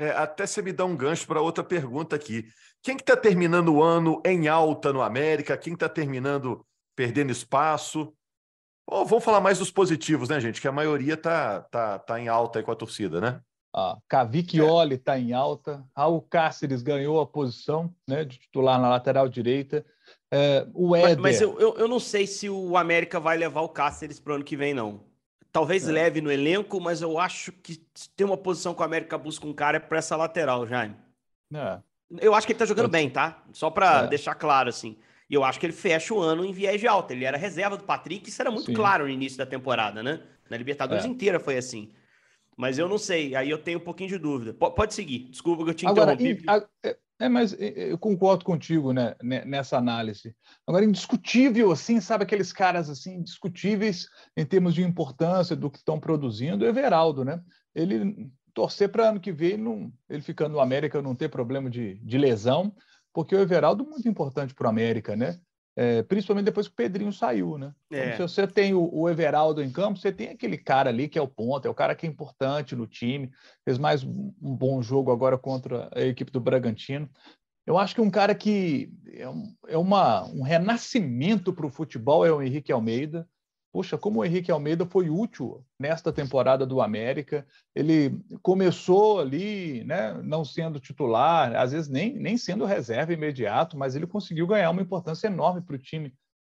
É, 0.00 0.12
até 0.12 0.46
você 0.46 0.62
me 0.62 0.72
dá 0.72 0.86
um 0.86 0.96
gancho 0.96 1.26
para 1.26 1.42
outra 1.42 1.62
pergunta 1.62 2.16
aqui. 2.16 2.46
Quem 2.82 2.96
que 2.96 3.02
está 3.02 3.14
terminando 3.14 3.68
o 3.68 3.82
ano 3.82 4.22
em 4.24 4.48
alta 4.48 4.94
no 4.94 5.02
América? 5.02 5.58
Quem 5.58 5.74
está 5.74 5.90
terminando 5.90 6.64
perdendo 6.96 7.30
espaço? 7.30 8.10
Oh, 8.86 9.04
vamos 9.04 9.22
falar 9.22 9.42
mais 9.42 9.58
dos 9.58 9.70
positivos, 9.70 10.30
né, 10.30 10.40
gente? 10.40 10.58
Que 10.58 10.66
a 10.66 10.72
maioria 10.72 11.18
tá, 11.18 11.60
tá, 11.70 11.98
tá 11.98 12.18
em 12.18 12.28
alta 12.28 12.58
aí 12.58 12.64
com 12.64 12.72
a 12.72 12.76
torcida, 12.76 13.20
né? 13.20 13.42
Ah, 13.74 13.98
Cavicchioli 14.08 14.94
está 14.94 15.16
é. 15.16 15.20
em 15.20 15.32
alta, 15.34 15.84
Raul 15.94 16.22
Cáceres 16.22 16.82
ganhou 16.82 17.20
a 17.20 17.26
posição 17.26 17.94
né, 18.08 18.24
de 18.24 18.38
titular 18.38 18.80
na 18.80 18.88
lateral 18.88 19.28
direita. 19.28 19.84
É, 20.32 20.66
o 20.72 20.96
Éder... 20.96 21.20
Mas, 21.20 21.38
mas 21.38 21.40
eu, 21.42 21.60
eu, 21.60 21.76
eu, 21.76 21.86
não 21.86 22.00
sei 22.00 22.26
se 22.26 22.48
o 22.48 22.74
América 22.76 23.20
vai 23.20 23.36
levar 23.36 23.60
o 23.60 23.68
Cáceres 23.68 24.18
para 24.18 24.32
o 24.32 24.36
ano 24.36 24.44
que 24.44 24.56
vem, 24.56 24.72
não. 24.72 25.04
Talvez 25.52 25.88
é. 25.88 25.92
leve 25.92 26.20
no 26.20 26.30
elenco, 26.30 26.80
mas 26.80 27.02
eu 27.02 27.18
acho 27.18 27.50
que 27.52 27.76
tem 28.16 28.26
uma 28.26 28.36
posição 28.36 28.72
que 28.72 28.80
o 28.80 28.84
América 28.84 29.18
busca 29.18 29.46
um 29.46 29.52
cara 29.52 29.78
é 29.78 29.80
para 29.80 29.98
essa 29.98 30.16
lateral, 30.16 30.66
Jaime. 30.66 30.96
É. 31.52 31.78
Eu 32.20 32.34
acho 32.34 32.46
que 32.46 32.52
ele 32.52 32.58
tá 32.58 32.66
jogando 32.66 32.88
bem, 32.88 33.08
tá? 33.08 33.42
Só 33.52 33.70
para 33.70 34.04
é. 34.04 34.06
deixar 34.08 34.34
claro, 34.34 34.68
assim. 34.68 34.96
E 35.28 35.34
eu 35.34 35.44
acho 35.44 35.60
que 35.60 35.66
ele 35.66 35.72
fecha 35.72 36.12
o 36.12 36.20
ano 36.20 36.44
em 36.44 36.52
viés 36.52 36.80
de 36.80 36.86
alta. 36.86 37.12
Ele 37.12 37.24
era 37.24 37.36
reserva 37.36 37.76
do 37.76 37.84
Patrick, 37.84 38.28
isso 38.28 38.42
era 38.42 38.50
muito 38.50 38.66
Sim. 38.66 38.74
claro 38.74 39.04
no 39.04 39.10
início 39.10 39.38
da 39.38 39.46
temporada, 39.46 40.02
né? 40.02 40.20
Na 40.48 40.56
Libertadores 40.56 41.04
é. 41.04 41.08
inteira 41.08 41.38
foi 41.38 41.56
assim. 41.56 41.92
Mas 42.56 42.78
eu 42.78 42.88
não 42.88 42.98
sei, 42.98 43.34
aí 43.34 43.48
eu 43.48 43.58
tenho 43.58 43.78
um 43.78 43.82
pouquinho 43.82 44.10
de 44.10 44.18
dúvida. 44.18 44.52
P 44.52 44.70
pode 44.72 44.92
seguir, 44.92 45.30
desculpa 45.30 45.64
que 45.64 45.70
eu 45.70 45.74
te 45.74 45.86
Agora, 45.86 46.12
interrompi. 46.12 46.44
É, 46.82 46.96
é, 47.20 47.28
mas 47.28 47.54
eu 47.60 47.98
concordo 47.98 48.46
contigo 48.46 48.94
né, 48.94 49.14
nessa 49.22 49.76
análise. 49.76 50.34
Agora, 50.66 50.86
indiscutível, 50.86 51.70
assim, 51.70 52.00
sabe 52.00 52.24
aqueles 52.24 52.50
caras 52.50 52.88
assim, 52.88 53.16
indiscutíveis 53.16 54.08
em 54.34 54.46
termos 54.46 54.74
de 54.74 54.82
importância 54.82 55.54
do 55.54 55.70
que 55.70 55.76
estão 55.76 56.00
produzindo, 56.00 56.66
Everaldo, 56.66 57.22
né? 57.22 57.42
Ele 57.74 58.30
torcer 58.54 58.90
para 58.90 59.10
ano 59.10 59.20
que 59.20 59.32
vem, 59.32 59.58
não, 59.58 59.92
ele 60.08 60.22
ficando 60.22 60.52
no 60.52 60.60
América, 60.60 61.02
não 61.02 61.14
ter 61.14 61.28
problema 61.28 61.68
de, 61.68 61.96
de 61.96 62.16
lesão, 62.18 62.74
porque 63.12 63.36
o 63.36 63.40
Everaldo 63.40 63.84
é 63.84 63.86
muito 63.86 64.08
importante 64.08 64.54
para 64.54 64.66
o 64.66 64.70
América, 64.70 65.14
né? 65.14 65.38
É, 65.76 66.02
principalmente 66.02 66.46
depois 66.46 66.66
que 66.66 66.72
o 66.72 66.76
Pedrinho 66.76 67.12
saiu, 67.12 67.56
né? 67.56 67.72
Então, 67.90 68.24
é. 68.24 68.28
se 68.28 68.34
você 68.34 68.46
tem 68.46 68.74
o, 68.74 68.90
o, 68.92 69.08
Everaldo 69.08 69.62
em 69.62 69.70
campo, 69.70 69.98
você 69.98 70.12
tem 70.12 70.28
aquele 70.28 70.58
cara 70.58 70.90
ali 70.90 71.08
que 71.08 71.18
é 71.18 71.22
o 71.22 71.28
ponto, 71.28 71.66
é 71.66 71.70
o 71.70 71.74
cara 71.74 71.94
que 71.94 72.06
é 72.06 72.08
importante 72.10 72.74
no 72.74 72.86
time, 72.86 73.30
fez 73.64 73.78
mais 73.78 74.02
um 74.02 74.32
bom 74.40 74.82
jogo 74.82 75.12
agora 75.12 75.38
contra 75.38 75.88
a 75.94 76.00
equipe 76.02 76.32
do 76.32 76.40
Bragantino. 76.40 77.08
Eu 77.66 77.78
acho 77.78 77.94
que 77.94 78.00
um 78.00 78.10
cara 78.10 78.34
que 78.34 78.92
é, 79.12 79.28
um, 79.28 79.54
é 79.68 79.78
uma, 79.78 80.24
um 80.24 80.42
renascimento 80.42 81.52
para 81.52 81.66
o 81.66 81.70
futebol 81.70 82.26
é 82.26 82.32
o 82.32 82.42
Henrique 82.42 82.72
Almeida. 82.72 83.28
Poxa, 83.72 83.96
como 83.96 84.20
o 84.20 84.24
Henrique 84.24 84.50
Almeida 84.50 84.84
foi 84.84 85.08
útil 85.08 85.64
nesta 85.78 86.12
temporada 86.12 86.66
do 86.66 86.80
América. 86.80 87.46
Ele 87.74 88.18
começou 88.42 89.20
ali, 89.20 89.84
né, 89.84 90.20
não 90.24 90.44
sendo 90.44 90.80
titular, 90.80 91.54
às 91.54 91.70
vezes 91.70 91.88
nem, 91.88 92.14
nem 92.14 92.36
sendo 92.36 92.64
reserva 92.64 93.12
imediato, 93.12 93.78
mas 93.78 93.94
ele 93.94 94.08
conseguiu 94.08 94.46
ganhar 94.46 94.70
uma 94.70 94.82
importância 94.82 95.28
enorme 95.28 95.60
para 95.60 95.76
o 95.76 95.78
time 95.78 96.12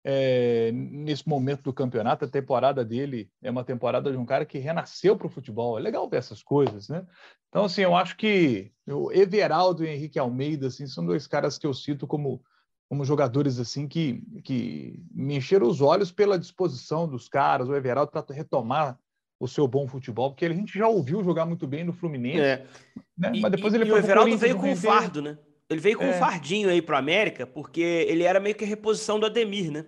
é, 0.03 0.71
nesse 0.71 1.27
momento 1.27 1.63
do 1.63 1.73
campeonato. 1.73 2.25
A 2.25 2.29
temporada 2.29 2.83
dele 2.83 3.29
é 3.41 3.51
uma 3.51 3.63
temporada 3.63 4.09
de 4.09 4.17
um 4.17 4.25
cara 4.25 4.45
que 4.45 4.57
renasceu 4.57 5.17
para 5.17 5.27
o 5.27 5.29
futebol. 5.29 5.77
É 5.77 5.81
legal 5.81 6.09
ver 6.09 6.17
essas 6.17 6.41
coisas, 6.41 6.87
né? 6.89 7.05
Então, 7.49 7.65
assim, 7.65 7.81
eu 7.81 7.95
acho 7.95 8.15
que 8.15 8.71
o 8.87 9.11
Everaldo 9.11 9.83
e 9.83 9.87
o 9.87 9.89
Henrique 9.89 10.17
Almeida 10.17 10.67
assim, 10.67 10.87
são 10.87 11.05
dois 11.05 11.27
caras 11.27 11.57
que 11.57 11.67
eu 11.67 11.73
cito 11.73 12.07
como 12.07 12.41
como 12.91 13.05
jogadores 13.05 13.57
assim 13.57 13.87
que, 13.87 14.21
que 14.43 14.99
me 15.13 15.37
encheram 15.37 15.65
os 15.65 15.79
olhos 15.79 16.11
pela 16.11 16.37
disposição 16.37 17.07
dos 17.07 17.29
caras, 17.29 17.69
o 17.69 17.73
Everaldo 17.73 18.11
para 18.11 18.25
retomar 18.35 18.99
o 19.39 19.47
seu 19.47 19.65
bom 19.65 19.87
futebol, 19.87 20.31
porque 20.31 20.43
a 20.43 20.53
gente 20.53 20.77
já 20.77 20.89
ouviu 20.89 21.23
jogar 21.23 21.45
muito 21.45 21.65
bem 21.65 21.85
no 21.85 21.93
Fluminense, 21.93 22.41
é. 22.41 22.65
né? 23.17 23.31
E, 23.33 23.39
mas 23.39 23.49
depois 23.49 23.73
ele 23.73 23.85
e 23.85 23.91
o 23.93 23.97
Everaldo 23.97 24.37
veio 24.37 24.57
com 24.57 24.69
o 24.69 24.75
fardo, 24.75 25.21
né? 25.21 25.37
Ele 25.69 25.79
veio 25.79 25.97
com 25.97 26.03
é. 26.03 26.09
um 26.09 26.19
fardinho 26.19 26.67
aí 26.67 26.81
para 26.81 26.97
América, 26.97 27.47
porque 27.47 27.79
ele 27.79 28.23
era 28.23 28.41
meio 28.41 28.55
que 28.55 28.65
a 28.65 28.67
reposição 28.67 29.17
do 29.17 29.25
Ademir, 29.25 29.71
né? 29.71 29.85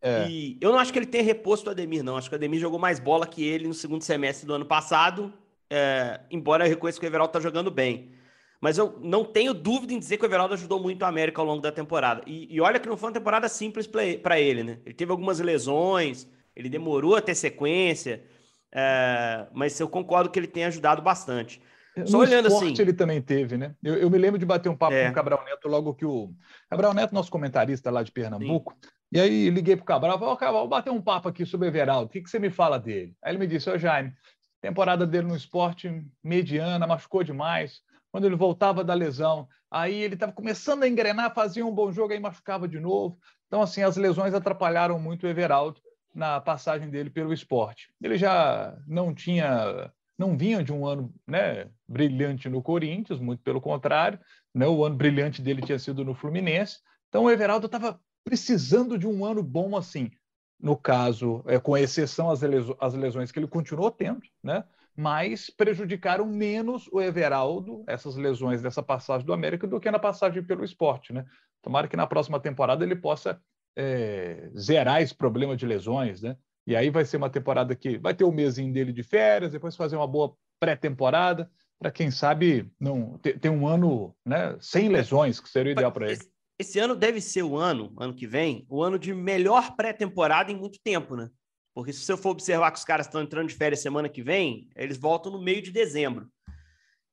É. 0.00 0.26
E 0.26 0.56
eu 0.58 0.72
não 0.72 0.78
acho 0.78 0.90
que 0.90 0.98
ele 0.98 1.04
tenha 1.04 1.24
reposto 1.24 1.68
o 1.68 1.70
Ademir, 1.70 2.02
não. 2.02 2.16
Acho 2.16 2.30
que 2.30 2.34
o 2.34 2.38
Ademir 2.38 2.58
jogou 2.58 2.78
mais 2.78 2.98
bola 2.98 3.26
que 3.26 3.46
ele 3.46 3.68
no 3.68 3.74
segundo 3.74 4.00
semestre 4.00 4.46
do 4.46 4.54
ano 4.54 4.64
passado, 4.64 5.30
é, 5.68 6.20
embora 6.30 6.64
eu 6.64 6.70
reconheça 6.70 6.98
que 6.98 7.04
o 7.04 7.06
Everaldo 7.06 7.34
tá 7.34 7.38
jogando 7.40 7.70
bem. 7.70 8.12
Mas 8.60 8.78
eu 8.78 8.98
não 9.02 9.24
tenho 9.24 9.52
dúvida 9.52 9.92
em 9.92 9.98
dizer 9.98 10.16
que 10.16 10.24
o 10.24 10.26
Everaldo 10.26 10.54
ajudou 10.54 10.80
muito 10.80 11.02
a 11.04 11.08
América 11.08 11.40
ao 11.40 11.46
longo 11.46 11.60
da 11.60 11.70
temporada. 11.70 12.22
E, 12.26 12.54
e 12.54 12.60
olha 12.60 12.80
que 12.80 12.88
não 12.88 12.96
foi 12.96 13.08
uma 13.08 13.14
temporada 13.14 13.48
simples 13.48 13.86
para 13.86 14.40
ele, 14.40 14.62
né? 14.62 14.78
Ele 14.84 14.94
teve 14.94 15.10
algumas 15.10 15.38
lesões, 15.40 16.28
ele 16.54 16.68
demorou 16.68 17.16
a 17.16 17.20
ter 17.20 17.34
sequência, 17.34 18.24
é, 18.72 19.46
mas 19.52 19.78
eu 19.78 19.88
concordo 19.88 20.30
que 20.30 20.38
ele 20.38 20.46
tem 20.46 20.64
ajudado 20.64 21.02
bastante. 21.02 21.60
Só 22.04 22.18
no 22.18 22.24
olhando 22.24 22.48
assim. 22.48 22.74
ele 22.78 22.92
também 22.92 23.22
teve, 23.22 23.56
né? 23.56 23.74
Eu, 23.82 23.94
eu, 23.94 24.10
me 24.10 24.18
lembro 24.18 24.38
de 24.38 24.44
bater 24.44 24.68
um 24.68 24.76
papo 24.76 24.92
é. 24.92 25.06
com 25.06 25.12
o 25.12 25.14
Cabral 25.14 25.44
Neto 25.44 25.66
logo 25.66 25.94
que 25.94 26.04
o. 26.04 26.30
Cabral 26.68 26.92
Neto, 26.92 27.14
nosso 27.14 27.30
comentarista 27.30 27.90
lá 27.90 28.02
de 28.02 28.12
Pernambuco. 28.12 28.76
Sim. 28.82 28.90
E 29.12 29.20
aí 29.20 29.48
liguei 29.48 29.76
para 29.76 29.82
o 29.82 29.86
Cabral, 29.86 30.18
falei, 30.18 30.34
oh, 30.34 30.36
Cabral, 30.36 30.60
vou 30.62 30.68
bater 30.68 30.90
um 30.90 31.00
papo 31.00 31.28
aqui 31.28 31.46
sobre 31.46 31.68
o 31.68 31.70
Everaldo, 31.70 32.06
o 32.06 32.08
que, 32.08 32.20
que 32.20 32.28
você 32.28 32.38
me 32.38 32.50
fala 32.50 32.78
dele? 32.78 33.14
Aí 33.22 33.30
ele 33.30 33.38
me 33.38 33.46
disse, 33.46 33.70
ô 33.70 33.74
oh, 33.74 33.78
Jaime, 33.78 34.12
temporada 34.60 35.06
dele 35.06 35.28
no 35.28 35.36
esporte 35.36 36.04
mediana, 36.22 36.86
machucou 36.86 37.22
demais. 37.22 37.80
Quando 38.16 38.24
ele 38.24 38.34
voltava 38.34 38.82
da 38.82 38.94
lesão, 38.94 39.46
aí 39.70 39.94
ele 39.94 40.14
estava 40.14 40.32
começando 40.32 40.84
a 40.84 40.88
engrenar, 40.88 41.34
fazia 41.34 41.66
um 41.66 41.70
bom 41.70 41.92
jogo, 41.92 42.14
aí 42.14 42.18
machucava 42.18 42.66
de 42.66 42.80
novo. 42.80 43.18
Então, 43.46 43.60
assim, 43.60 43.82
as 43.82 43.98
lesões 43.98 44.32
atrapalharam 44.32 44.98
muito 44.98 45.26
o 45.26 45.28
Everaldo 45.28 45.78
na 46.14 46.40
passagem 46.40 46.88
dele 46.88 47.10
pelo 47.10 47.30
esporte. 47.30 47.92
Ele 48.02 48.16
já 48.16 48.74
não 48.86 49.14
tinha, 49.14 49.92
não 50.18 50.34
vinha 50.34 50.64
de 50.64 50.72
um 50.72 50.86
ano 50.86 51.12
né, 51.26 51.68
brilhante 51.86 52.48
no 52.48 52.62
Corinthians, 52.62 53.20
muito 53.20 53.42
pelo 53.42 53.60
contrário, 53.60 54.18
né, 54.54 54.66
o 54.66 54.82
ano 54.82 54.96
brilhante 54.96 55.42
dele 55.42 55.60
tinha 55.60 55.78
sido 55.78 56.02
no 56.02 56.14
Fluminense. 56.14 56.78
Então, 57.10 57.24
o 57.24 57.30
Everaldo 57.30 57.66
estava 57.66 58.00
precisando 58.24 58.96
de 58.96 59.06
um 59.06 59.26
ano 59.26 59.42
bom 59.42 59.76
assim. 59.76 60.10
No 60.58 60.76
caso, 60.76 61.42
é, 61.46 61.58
com 61.58 61.76
exceção 61.76 62.30
às, 62.30 62.40
lesões, 62.42 62.94
lesões 62.94 63.32
que 63.32 63.38
ele 63.38 63.46
continuou 63.46 63.90
tendo, 63.90 64.22
né? 64.42 64.64
mas 64.96 65.50
prejudicaram 65.50 66.26
menos 66.26 66.88
o 66.90 67.00
Everaldo, 67.00 67.84
essas 67.86 68.16
lesões 68.16 68.62
dessa 68.62 68.82
passagem 68.82 69.26
do 69.26 69.34
América, 69.34 69.66
do 69.66 69.78
que 69.78 69.90
na 69.90 69.98
passagem 69.98 70.42
pelo 70.42 70.64
esporte. 70.64 71.12
Né? 71.12 71.26
Tomara 71.60 71.86
que 71.86 71.96
na 71.96 72.06
próxima 72.06 72.40
temporada 72.40 72.82
ele 72.82 72.96
possa 72.96 73.38
é, 73.76 74.50
zerar 74.56 75.02
esse 75.02 75.14
problema 75.14 75.54
de 75.54 75.66
lesões. 75.66 76.22
Né? 76.22 76.34
E 76.66 76.74
aí 76.74 76.88
vai 76.88 77.04
ser 77.04 77.18
uma 77.18 77.28
temporada 77.28 77.76
que 77.76 77.98
vai 77.98 78.14
ter 78.14 78.24
o 78.24 78.30
um 78.30 78.34
mesinho 78.34 78.72
dele 78.72 78.92
de 78.92 79.02
férias, 79.02 79.52
depois 79.52 79.76
fazer 79.76 79.96
uma 79.96 80.06
boa 80.06 80.34
pré-temporada, 80.58 81.50
para 81.78 81.90
quem 81.90 82.10
sabe 82.10 82.72
não 82.80 83.18
ter, 83.18 83.38
ter, 83.38 83.50
um 83.50 83.66
ano 83.68 84.16
né, 84.24 84.56
sem 84.60 84.88
lesões, 84.88 85.38
que 85.38 85.48
seria 85.48 85.72
o 85.72 85.74
ideal 85.74 85.92
para 85.92 86.10
ele. 86.10 86.20
Esse 86.58 86.78
ano 86.78 86.96
deve 86.96 87.20
ser 87.20 87.42
o 87.42 87.56
ano, 87.56 87.92
ano 87.98 88.14
que 88.14 88.26
vem, 88.26 88.66
o 88.68 88.82
ano 88.82 88.98
de 88.98 89.12
melhor 89.12 89.76
pré-temporada 89.76 90.50
em 90.50 90.56
muito 90.56 90.78
tempo, 90.82 91.14
né? 91.14 91.28
Porque 91.74 91.92
se 91.92 92.00
você 92.00 92.16
for 92.16 92.30
observar 92.30 92.70
que 92.70 92.78
os 92.78 92.84
caras 92.84 93.06
estão 93.06 93.20
entrando 93.20 93.48
de 93.48 93.54
férias 93.54 93.80
semana 93.80 94.08
que 94.08 94.22
vem, 94.22 94.70
eles 94.74 94.96
voltam 94.96 95.30
no 95.30 95.42
meio 95.42 95.60
de 95.60 95.70
dezembro. 95.70 96.26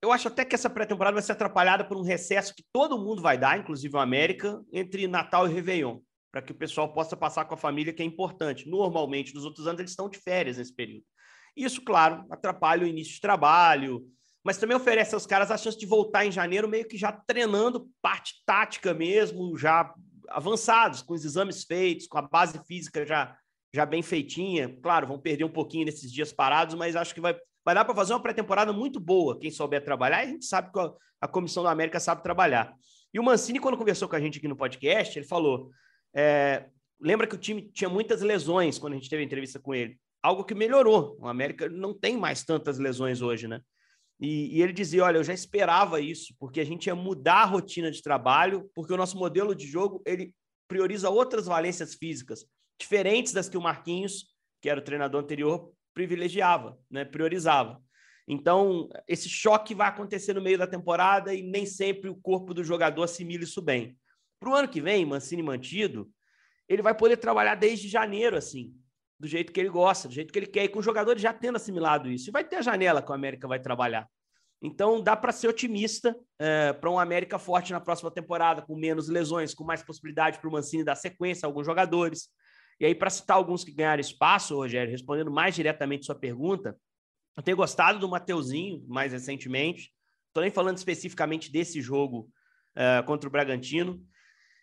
Eu 0.01 0.13
acho 0.13 0.29
até 0.29 0.45
que 0.45 0.55
essa 0.55 0.69
pré-temporada 0.69 1.15
vai 1.15 1.23
ser 1.23 1.33
atrapalhada 1.33 1.83
por 1.83 1.97
um 1.97 2.01
recesso 2.01 2.55
que 2.55 2.63
todo 2.71 2.97
mundo 2.97 3.21
vai 3.21 3.37
dar, 3.37 3.59
inclusive 3.59 3.93
o 3.93 3.99
América, 3.99 4.61
entre 4.71 5.07
Natal 5.07 5.49
e 5.49 5.53
Réveillon, 5.53 5.99
para 6.31 6.41
que 6.41 6.53
o 6.53 6.55
pessoal 6.55 6.93
possa 6.93 7.17
passar 7.17 7.43
com 7.43 7.53
a 7.53 7.57
família, 7.57 7.91
que 7.91 8.01
é 8.01 8.05
importante. 8.05 8.69
Normalmente, 8.69 9.35
nos 9.35 9.43
outros 9.43 9.67
anos, 9.67 9.79
eles 9.79 9.91
estão 9.91 10.09
de 10.09 10.19
férias 10.19 10.57
nesse 10.57 10.73
período. 10.73 11.03
Isso, 11.55 11.81
claro, 11.81 12.25
atrapalha 12.29 12.85
o 12.85 12.87
início 12.87 13.13
de 13.13 13.21
trabalho, 13.21 14.05
mas 14.43 14.57
também 14.57 14.75
oferece 14.75 15.13
aos 15.13 15.25
caras 15.25 15.51
a 15.51 15.57
chance 15.57 15.77
de 15.77 15.85
voltar 15.85 16.25
em 16.25 16.31
janeiro, 16.31 16.67
meio 16.67 16.87
que 16.87 16.97
já 16.97 17.11
treinando 17.11 17.89
parte 18.01 18.43
tática 18.45 18.93
mesmo, 18.93 19.57
já 19.57 19.93
avançados, 20.29 21.01
com 21.01 21.13
os 21.13 21.23
exames 21.23 21.63
feitos, 21.63 22.07
com 22.07 22.17
a 22.17 22.21
base 22.21 22.59
física 22.65 23.05
já 23.05 23.37
já 23.73 23.85
bem 23.85 24.03
feitinha. 24.03 24.77
Claro, 24.81 25.07
vão 25.07 25.19
perder 25.19 25.43
um 25.43 25.49
pouquinho 25.49 25.85
nesses 25.85 26.11
dias 26.11 26.31
parados, 26.31 26.75
mas 26.75 26.95
acho 26.95 27.13
que 27.13 27.21
vai, 27.21 27.35
vai 27.65 27.73
dar 27.73 27.83
para 27.83 27.95
fazer 27.95 28.13
uma 28.13 28.21
pré-temporada 28.21 28.71
muito 28.71 28.99
boa. 28.99 29.39
Quem 29.39 29.49
souber 29.49 29.83
trabalhar, 29.83 30.23
e 30.23 30.27
a 30.27 30.31
gente 30.31 30.45
sabe 30.45 30.71
que 30.71 30.79
a, 31.19 31.27
Comissão 31.27 31.63
da 31.63 31.71
América 31.71 31.99
sabe 31.99 32.21
trabalhar. 32.21 32.73
E 33.13 33.19
o 33.19 33.23
Mancini, 33.23 33.59
quando 33.59 33.77
conversou 33.77 34.07
com 34.07 34.15
a 34.15 34.19
gente 34.19 34.37
aqui 34.37 34.47
no 34.47 34.55
podcast, 34.55 35.17
ele 35.17 35.25
falou: 35.25 35.71
é, 36.15 36.65
lembra 37.01 37.25
que 37.25 37.35
o 37.35 37.39
time 37.39 37.63
tinha 37.73 37.89
muitas 37.89 38.21
lesões 38.21 38.77
quando 38.77 38.93
a 38.93 38.95
gente 38.95 39.09
teve 39.09 39.23
a 39.23 39.25
entrevista 39.25 39.59
com 39.59 39.73
ele. 39.73 39.97
Algo 40.21 40.43
que 40.43 40.55
melhorou. 40.55 41.17
O 41.19 41.27
América 41.27 41.67
não 41.67 41.93
tem 41.93 42.15
mais 42.15 42.43
tantas 42.43 42.77
lesões 42.77 43.21
hoje, 43.21 43.47
né? 43.47 43.59
E, 44.19 44.57
e, 44.57 44.61
ele 44.61 44.73
dizia: 44.73 45.03
Olha, 45.03 45.17
eu 45.17 45.23
já 45.23 45.33
esperava 45.33 45.99
isso, 45.99 46.33
porque 46.39 46.59
a 46.61 46.65
gente 46.65 46.87
ia 46.87 46.95
mudar 46.95 47.41
a 47.41 47.45
rotina 47.45 47.91
de 47.91 48.01
trabalho, 48.01 48.69
porque 48.73 48.93
o 48.93 48.97
nosso 48.97 49.17
modelo 49.17 49.53
de 49.55 49.67
jogo 49.67 50.01
ele 50.05 50.33
prioriza 50.67 51.09
outras 51.09 51.45
valências 51.45 51.93
físicas 51.93 52.45
diferentes 52.79 53.33
das 53.33 53.47
que 53.47 53.57
o 53.57 53.61
Marquinhos, 53.61 54.35
que 54.61 54.69
era 54.69 54.79
o 54.79 54.83
treinador 54.83 55.21
anterior, 55.21 55.71
privilegiava, 55.93 56.77
né? 56.89 57.05
priorizava. 57.05 57.81
Então, 58.27 58.89
esse 59.07 59.29
choque 59.29 59.75
vai 59.75 59.87
acontecer 59.87 60.33
no 60.33 60.41
meio 60.41 60.57
da 60.57 60.67
temporada 60.67 61.33
e 61.33 61.43
nem 61.43 61.65
sempre 61.65 62.09
o 62.09 62.15
corpo 62.15 62.53
do 62.53 62.63
jogador 62.63 63.03
assimila 63.03 63.43
isso 63.43 63.61
bem. 63.61 63.97
Para 64.39 64.49
o 64.49 64.55
ano 64.55 64.67
que 64.67 64.81
vem, 64.81 65.05
Mancini 65.05 65.43
mantido, 65.43 66.09
ele 66.67 66.81
vai 66.81 66.95
poder 66.95 67.17
trabalhar 67.17 67.55
desde 67.55 67.87
janeiro, 67.87 68.37
assim, 68.37 68.73
do 69.23 69.27
jeito 69.29 69.53
que 69.53 69.59
ele 69.61 69.69
gosta, 69.69 70.09
do 70.09 70.13
jeito 70.13 70.33
que 70.33 70.37
ele 70.37 70.45
quer, 70.45 70.65
e 70.65 70.67
com 70.67 70.79
os 70.79 70.85
jogadores 70.85 71.21
já 71.21 71.31
tendo 71.31 71.55
assimilado 71.55 72.11
isso. 72.11 72.29
E 72.29 72.31
vai 72.31 72.43
ter 72.43 72.57
a 72.57 72.61
janela 72.61 73.01
que 73.01 73.09
o 73.09 73.13
América 73.13 73.47
vai 73.47 73.57
trabalhar. 73.57 74.05
Então, 74.61 75.01
dá 75.01 75.15
para 75.15 75.31
ser 75.31 75.47
otimista 75.47 76.13
é, 76.37 76.73
para 76.73 76.91
um 76.91 76.99
América 76.99 77.39
forte 77.39 77.71
na 77.71 77.79
próxima 77.79 78.11
temporada, 78.11 78.61
com 78.61 78.75
menos 78.75 79.07
lesões, 79.07 79.53
com 79.53 79.63
mais 79.63 79.81
possibilidade 79.81 80.39
para 80.39 80.49
o 80.49 80.51
Mancini 80.51 80.83
dar 80.83 80.95
sequência 80.95 81.45
a 81.45 81.47
alguns 81.47 81.65
jogadores. 81.65 82.27
E 82.81 82.85
aí, 82.85 82.93
para 82.93 83.09
citar 83.09 83.37
alguns 83.37 83.63
que 83.63 83.71
ganharam 83.71 84.01
espaço, 84.01 84.57
Rogério, 84.57 84.91
respondendo 84.91 85.31
mais 85.31 85.55
diretamente 85.55 86.05
sua 86.05 86.15
pergunta, 86.15 86.77
eu 87.37 87.41
tenho 87.41 87.55
gostado 87.55 87.99
do 87.99 88.09
Mateuzinho 88.09 88.83
mais 88.89 89.13
recentemente. 89.13 89.93
Estou 90.27 90.41
nem 90.41 90.51
falando 90.51 90.75
especificamente 90.75 91.49
desse 91.49 91.81
jogo 91.81 92.29
uh, 92.75 93.05
contra 93.05 93.29
o 93.29 93.31
Bragantino. 93.31 94.05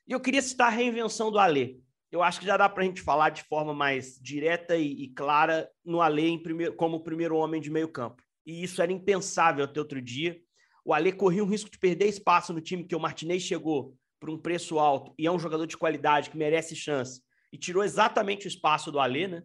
E 0.07 0.13
eu 0.13 0.21
queria 0.21 0.43
citar 0.43 0.67
a 0.67 0.71
reinvenção 0.71 1.31
do 1.31 1.39
Alê. 1.39 1.77
Eu 2.11 2.23
acho 2.23 2.41
que 2.41 2.47
já 2.47 2.57
dá 2.57 2.69
para 2.69 2.83
a 2.83 2.87
gente 2.87 3.03
falar 3.03 3.31
de 3.31 3.45
forma 3.45 3.73
mais 3.73 4.19
direta 4.21 4.77
e, 4.77 5.05
e 5.05 5.09
clara 5.09 5.71
no 5.85 6.01
Alê 6.03 6.37
primeiro, 6.39 6.75
como 6.75 6.97
o 6.97 7.05
primeiro 7.05 7.37
homem 7.37 7.61
de 7.61 7.71
meio 7.71 7.89
campo. 7.89 8.23
E 8.45 8.65
isso 8.65 8.83
era 8.83 8.91
impensável 8.91 9.65
até 9.65 9.79
outro 9.79 10.03
dia. 10.03 10.37
O 10.85 10.93
Alê 10.93 11.13
corria 11.13 11.45
um 11.45 11.49
risco 11.49 11.71
de 11.71 11.79
perder 11.79 12.09
espaço 12.09 12.53
no 12.53 12.61
time 12.61 12.85
que 12.85 12.97
o 12.97 13.01
Martinez 13.01 13.43
chegou 13.43 13.95
por 14.19 14.29
um 14.29 14.37
preço 14.37 14.79
alto 14.79 15.15
e 15.17 15.27
é 15.27 15.31
um 15.31 15.39
jogador 15.39 15.67
de 15.67 15.77
qualidade 15.77 16.31
que 16.31 16.37
merece 16.37 16.75
chance 16.75 17.23
e 17.53 17.59
tirou 17.59 17.85
exatamente 17.85 18.47
o 18.47 18.49
espaço 18.49 18.91
do 18.91 18.99
Alê, 18.99 19.29
né? 19.29 19.43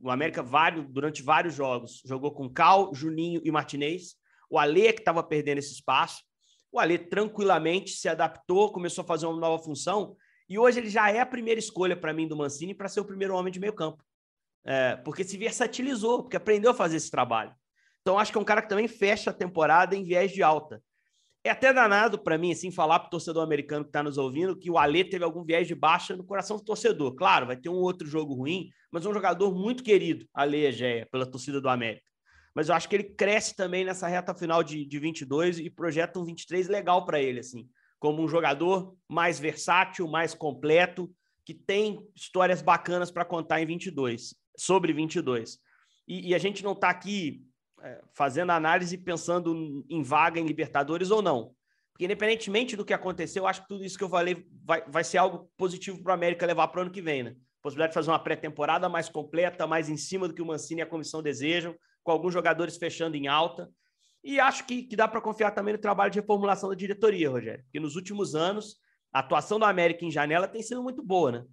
O 0.00 0.10
América 0.10 0.42
vários, 0.42 0.86
durante 0.88 1.22
vários 1.22 1.54
jogos 1.54 2.02
jogou 2.04 2.32
com 2.32 2.48
Cal, 2.48 2.94
Juninho 2.94 3.40
e 3.44 3.50
Martinez. 3.50 4.16
O 4.50 4.58
Alê 4.58 4.86
é 4.86 4.92
que 4.92 5.00
estava 5.00 5.22
perdendo 5.22 5.58
esse 5.58 5.74
espaço. 5.74 6.22
O 6.72 6.80
Alê 6.80 6.98
tranquilamente 6.98 7.90
se 7.90 8.08
adaptou, 8.08 8.72
começou 8.72 9.04
a 9.04 9.06
fazer 9.06 9.26
uma 9.26 9.38
nova 9.38 9.62
função 9.62 10.16
e 10.48 10.58
hoje 10.58 10.78
ele 10.78 10.88
já 10.88 11.10
é 11.10 11.20
a 11.20 11.26
primeira 11.26 11.58
escolha 11.58 11.96
para 11.96 12.12
mim 12.12 12.28
do 12.28 12.36
Mancini 12.36 12.74
para 12.74 12.88
ser 12.88 13.00
o 13.00 13.04
primeiro 13.04 13.34
homem 13.34 13.52
de 13.52 13.60
meio 13.60 13.72
campo. 13.72 14.04
É, 14.64 14.96
porque 14.96 15.24
se 15.24 15.36
versatilizou, 15.36 16.22
porque 16.22 16.36
aprendeu 16.36 16.72
a 16.72 16.74
fazer 16.74 16.96
esse 16.96 17.10
trabalho. 17.10 17.54
Então 18.00 18.18
acho 18.18 18.30
que 18.30 18.38
é 18.38 18.40
um 18.40 18.44
cara 18.44 18.62
que 18.62 18.68
também 18.68 18.88
fecha 18.88 19.30
a 19.30 19.32
temporada 19.32 19.96
em 19.96 20.04
viés 20.04 20.32
de 20.32 20.42
alta. 20.42 20.82
É 21.44 21.50
até 21.50 21.72
danado 21.72 22.18
para 22.18 22.36
mim, 22.36 22.50
assim, 22.50 22.72
falar 22.72 22.98
para 22.98 23.06
o 23.06 23.10
torcedor 23.10 23.44
americano 23.44 23.84
que 23.84 23.90
está 23.90 24.02
nos 24.02 24.18
ouvindo 24.18 24.58
que 24.58 24.68
o 24.68 24.76
Alê 24.76 25.04
teve 25.04 25.24
algum 25.24 25.44
viés 25.44 25.68
de 25.68 25.76
baixa 25.76 26.16
no 26.16 26.24
coração 26.24 26.56
do 26.56 26.64
torcedor. 26.64 27.14
Claro, 27.14 27.46
vai 27.46 27.56
ter 27.56 27.68
um 27.68 27.76
outro 27.76 28.06
jogo 28.06 28.34
ruim, 28.34 28.68
mas 28.90 29.06
é 29.06 29.08
um 29.08 29.14
jogador 29.14 29.54
muito 29.54 29.84
querido, 29.84 30.26
Alê 30.34 30.66
Egea, 30.66 31.06
pela 31.10 31.24
torcida 31.24 31.60
do 31.60 31.68
América. 31.68 32.04
Mas 32.52 32.68
eu 32.68 32.74
acho 32.74 32.88
que 32.88 32.96
ele 32.96 33.04
cresce 33.04 33.54
também 33.54 33.84
nessa 33.84 34.08
reta 34.08 34.34
final 34.34 34.64
de, 34.64 34.84
de 34.84 34.98
22 34.98 35.60
e 35.60 35.70
projeta 35.70 36.18
um 36.18 36.24
23 36.24 36.66
legal 36.66 37.04
para 37.04 37.20
ele, 37.20 37.38
assim, 37.38 37.68
como 37.98 38.22
um 38.22 38.28
jogador 38.28 38.96
mais 39.08 39.38
versátil, 39.38 40.06
mais 40.06 40.34
completo, 40.34 41.10
que 41.44 41.54
tem 41.54 42.06
histórias 42.14 42.60
bacanas 42.60 43.10
para 43.10 43.24
contar 43.24 43.60
em 43.60 43.66
22, 43.66 44.34
sobre 44.56 44.92
22. 44.92 45.58
E, 46.06 46.30
e 46.30 46.34
a 46.34 46.38
gente 46.38 46.62
não 46.62 46.72
está 46.72 46.90
aqui 46.90 47.44
é, 47.82 48.00
fazendo 48.14 48.50
análise 48.50 48.96
pensando 48.98 49.84
em 49.88 50.02
vaga 50.02 50.40
em 50.40 50.46
Libertadores 50.46 51.10
ou 51.10 51.22
não. 51.22 51.54
Porque, 51.92 52.04
independentemente 52.04 52.76
do 52.76 52.84
que 52.84 52.92
aconteceu, 52.92 53.44
eu 53.44 53.46
acho 53.46 53.62
que 53.62 53.68
tudo 53.68 53.84
isso 53.84 53.96
que 53.96 54.04
eu 54.04 54.08
falei 54.08 54.46
vai, 54.64 54.84
vai 54.86 55.02
ser 55.02 55.18
algo 55.18 55.50
positivo 55.56 56.02
para 56.02 56.10
o 56.10 56.14
América 56.14 56.44
levar 56.44 56.68
para 56.68 56.80
o 56.80 56.82
ano 56.82 56.90
que 56.90 57.00
vem, 57.00 57.22
né? 57.22 57.34
Possibilidade 57.62 57.92
de 57.92 57.94
fazer 57.94 58.10
uma 58.10 58.18
pré-temporada 58.18 58.88
mais 58.88 59.08
completa, 59.08 59.66
mais 59.66 59.88
em 59.88 59.96
cima 59.96 60.28
do 60.28 60.34
que 60.34 60.42
o 60.42 60.46
Mancini 60.46 60.80
e 60.80 60.82
a 60.82 60.86
comissão 60.86 61.22
desejam, 61.22 61.74
com 62.02 62.12
alguns 62.12 62.34
jogadores 62.34 62.76
fechando 62.76 63.16
em 63.16 63.28
alta. 63.28 63.70
E 64.26 64.40
acho 64.40 64.66
que, 64.66 64.82
que 64.82 64.96
dá 64.96 65.06
para 65.06 65.20
confiar 65.20 65.52
também 65.52 65.72
no 65.72 65.80
trabalho 65.80 66.10
de 66.10 66.18
reformulação 66.18 66.68
da 66.68 66.74
diretoria, 66.74 67.30
Rogério. 67.30 67.62
Porque 67.62 67.78
nos 67.78 67.94
últimos 67.94 68.34
anos, 68.34 68.74
a 69.12 69.20
atuação 69.20 69.56
do 69.56 69.64
América 69.64 70.04
em 70.04 70.10
janela 70.10 70.48
tem 70.48 70.60
sido 70.60 70.82
muito 70.82 71.00
boa, 71.00 71.30
né? 71.30 71.44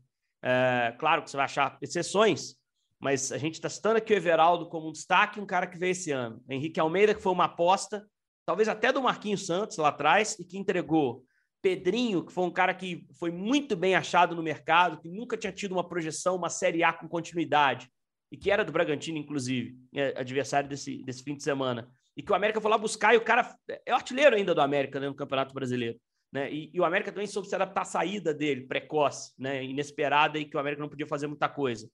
É, 0.43 0.95
claro 0.97 1.21
que 1.21 1.29
você 1.29 1.37
vai 1.37 1.45
achar 1.45 1.77
exceções, 1.83 2.55
mas 2.99 3.31
a 3.31 3.37
gente 3.37 3.53
está 3.53 3.69
citando 3.69 3.97
aqui 3.97 4.11
o 4.11 4.17
Everaldo 4.17 4.67
como 4.69 4.89
um 4.89 4.91
destaque, 4.91 5.39
um 5.39 5.45
cara 5.45 5.67
que 5.67 5.77
veio 5.77 5.91
esse 5.91 6.09
ano. 6.09 6.43
Henrique 6.49 6.79
Almeida, 6.79 7.13
que 7.13 7.21
foi 7.21 7.31
uma 7.31 7.45
aposta, 7.45 8.03
talvez 8.43 8.67
até 8.67 8.91
do 8.91 9.03
Marquinhos 9.03 9.45
Santos 9.45 9.77
lá 9.77 9.89
atrás, 9.89 10.35
e 10.39 10.43
que 10.43 10.57
entregou. 10.57 11.23
Pedrinho, 11.61 12.25
que 12.25 12.33
foi 12.33 12.43
um 12.43 12.51
cara 12.51 12.73
que 12.73 13.05
foi 13.19 13.29
muito 13.29 13.75
bem 13.75 13.93
achado 13.93 14.35
no 14.35 14.41
mercado, 14.41 14.99
que 14.99 15.09
nunca 15.09 15.37
tinha 15.37 15.53
tido 15.53 15.73
uma 15.73 15.87
projeção, 15.87 16.35
uma 16.35 16.49
Série 16.49 16.83
A 16.83 16.91
com 16.91 17.07
continuidade, 17.07 17.87
e 18.31 18.35
que 18.35 18.49
era 18.49 18.65
do 18.65 18.71
Bragantino, 18.71 19.19
inclusive, 19.19 19.77
é, 19.93 20.19
adversário 20.19 20.67
desse, 20.67 21.03
desse 21.03 21.23
fim 21.23 21.35
de 21.35 21.43
semana. 21.43 21.87
E 22.15 22.21
que 22.21 22.31
o 22.31 22.35
América 22.35 22.61
foi 22.61 22.69
lá 22.69 22.77
buscar, 22.77 23.13
e 23.13 23.17
o 23.17 23.23
cara 23.23 23.55
é 23.85 23.91
artilheiro 23.91 24.35
ainda 24.35 24.53
do 24.53 24.61
América 24.61 24.99
né, 24.99 25.07
no 25.07 25.15
Campeonato 25.15 25.53
Brasileiro. 25.53 25.99
Né? 26.31 26.51
E, 26.51 26.71
e, 26.73 26.79
o 26.79 26.85
América 26.85 27.11
também 27.11 27.27
soube 27.27 27.47
se 27.47 27.55
adaptar 27.55 27.81
à 27.81 27.85
saída 27.85 28.33
dele, 28.33 28.67
precoce, 28.67 29.33
né? 29.37 29.63
inesperada, 29.63 30.39
e 30.39 30.45
que 30.45 30.57
o 30.57 30.59
América 30.59 30.81
não 30.81 30.89
podia 30.89 31.07
fazer 31.07 31.27
muita 31.27 31.47
coisa. 31.47 31.87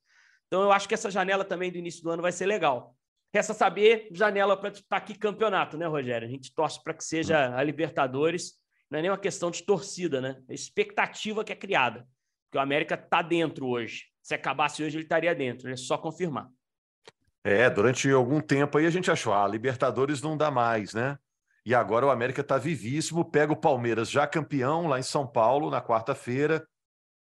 Então, 0.48 0.64
eu 0.64 0.72
acho 0.72 0.88
que 0.88 0.94
essa 0.94 1.12
janela 1.12 1.46
também 1.46 1.72
do 1.72 1.78
início 1.78 2.02
do 2.02 2.10
ano 2.10 2.22
vai 2.22 2.32
ser 2.32 2.46
legal. 2.46 2.96
Resta 3.34 3.54
saber, 3.54 4.10
janela 4.12 4.58
para 4.58 4.70
estar 4.70 4.98
aqui 4.98 5.14
campeonato, 5.14 5.78
né, 5.78 5.86
Rogério? 5.86 6.28
A 6.28 6.32
gente 6.32 6.54
torce 6.54 6.82
para 6.84 6.94
que 6.94 7.04
seja 7.04 7.56
a 7.56 7.62
Libertadores. 7.62 8.54
Não 8.90 8.98
é 8.98 9.02
nem 9.04 9.12
uma 9.12 9.18
questão 9.20 9.52
de 9.52 9.62
torcida, 9.64 10.20
né? 10.20 10.42
É 10.50 10.54
expectativa 10.54 11.44
que 11.44 11.52
é 11.52 11.56
criada. 11.56 12.08
Porque 12.46 12.58
o 12.58 12.62
América 12.62 12.96
está 12.96 13.22
dentro 13.22 13.68
hoje. 13.68 14.06
Se 14.24 14.34
acabasse 14.34 14.82
hoje, 14.82 14.98
ele 14.98 15.04
estaria 15.04 15.36
dentro. 15.36 15.70
É 15.70 15.76
só 15.76 15.96
confirmar. 15.96 16.50
É, 17.44 17.70
durante 17.70 18.10
algum 18.12 18.42
tempo 18.42 18.78
aí 18.78 18.86
a 18.86 18.90
gente 18.90 19.10
achou, 19.10 19.34
ah, 19.34 19.48
Libertadores 19.48 20.22
não 20.22 20.36
dá 20.36 20.52
mais, 20.52 20.94
né? 20.94 21.18
E 21.66 21.74
agora 21.74 22.06
o 22.06 22.10
América 22.10 22.42
está 22.42 22.58
vivíssimo, 22.58 23.30
pega 23.30 23.54
o 23.54 23.58
Palmeiras 23.58 24.10
já 24.10 24.26
campeão 24.26 24.88
lá 24.88 25.00
em 25.00 25.04
São 25.04 25.28
Paulo 25.28 25.70
na 25.70 25.82
quarta-feira. 25.82 26.66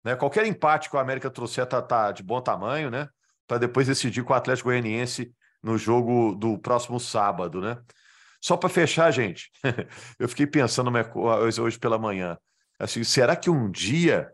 Né? 0.04 0.14
Qualquer 0.16 0.46
empate 0.46 0.88
que 0.88 0.96
o 0.96 0.98
América 0.98 1.30
trouxer 1.30 1.66
tá, 1.66 1.82
tá 1.82 2.12
de 2.12 2.22
bom 2.22 2.40
tamanho, 2.40 2.90
né? 2.90 3.08
Para 3.46 3.58
depois 3.58 3.86
decidir 3.86 4.22
com 4.22 4.32
o 4.32 4.36
Atlético 4.36 4.68
Goianiense 4.68 5.32
no 5.62 5.76
jogo 5.76 6.34
do 6.34 6.58
próximo 6.58 7.00
sábado, 7.00 7.60
né? 7.60 7.78
Só 8.40 8.56
para 8.56 8.68
fechar, 8.68 9.10
gente, 9.10 9.50
eu 10.18 10.28
fiquei 10.28 10.46
pensando 10.46 10.90
hoje 11.60 11.78
pela 11.78 11.98
manhã, 11.98 12.38
assim, 12.78 13.02
será 13.02 13.34
que 13.34 13.50
um 13.50 13.70
dia 13.70 14.32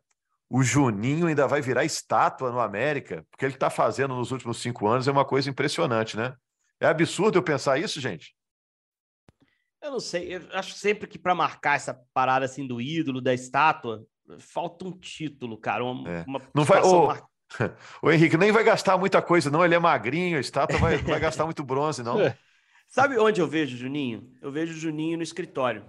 o 0.49 0.63
Juninho 0.63 1.27
ainda 1.27 1.47
vai 1.47 1.61
virar 1.61 1.85
estátua 1.85 2.51
no 2.51 2.61
América? 2.61 3.27
Porque 3.31 3.45
ele 3.45 3.55
está 3.55 3.71
fazendo 3.71 4.15
nos 4.15 4.31
últimos 4.31 4.61
cinco 4.61 4.87
anos 4.87 5.09
é 5.09 5.13
uma 5.13 5.25
coisa 5.25 5.51
impressionante, 5.51 6.17
né? 6.17 6.35
É 6.81 6.87
absurdo 6.87 7.39
eu 7.39 7.43
pensar 7.43 7.79
isso, 7.79 8.01
gente. 8.01 8.35
Eu 9.83 9.91
não 9.91 10.01
sei, 10.01 10.37
eu 10.37 10.43
acho 10.53 10.73
sempre 10.75 11.07
que 11.07 11.19
para 11.19 11.35
marcar 11.35 11.77
essa 11.77 11.95
parada 12.15 12.45
assim 12.47 12.67
do 12.67 12.81
ídolo, 12.81 13.21
da 13.21 13.35
estátua, 13.35 14.03
falta 14.39 14.87
um 14.87 14.93
título, 14.93 15.59
cara. 15.59 15.85
Uma, 15.85 16.11
é. 16.11 16.25
uma 16.27 16.41
não 16.55 16.65
vai, 16.65 16.81
ô, 16.81 17.07
mar... 17.07 17.23
o 18.03 18.11
Henrique 18.11 18.37
nem 18.37 18.51
vai 18.51 18.65
gastar 18.65 18.97
muita 18.97 19.21
coisa, 19.21 19.51
não. 19.51 19.65
Ele 19.65 19.75
é 19.75 19.79
magrinho, 19.79 20.39
a 20.39 20.41
estátua 20.41 20.79
vai, 20.79 20.97
vai 20.99 21.21
gastar 21.21 21.45
muito 21.45 21.63
bronze, 21.63 22.03
não. 22.03 22.19
É. 22.25 22.37
Sabe 22.87 23.19
onde 23.19 23.41
eu 23.41 23.49
vejo 23.49 23.75
o 23.75 23.79
Juninho? 23.79 24.31
Eu 24.41 24.53
vejo 24.53 24.73
o 24.73 24.77
Juninho 24.77 25.17
no 25.17 25.23
escritório. 25.23 25.85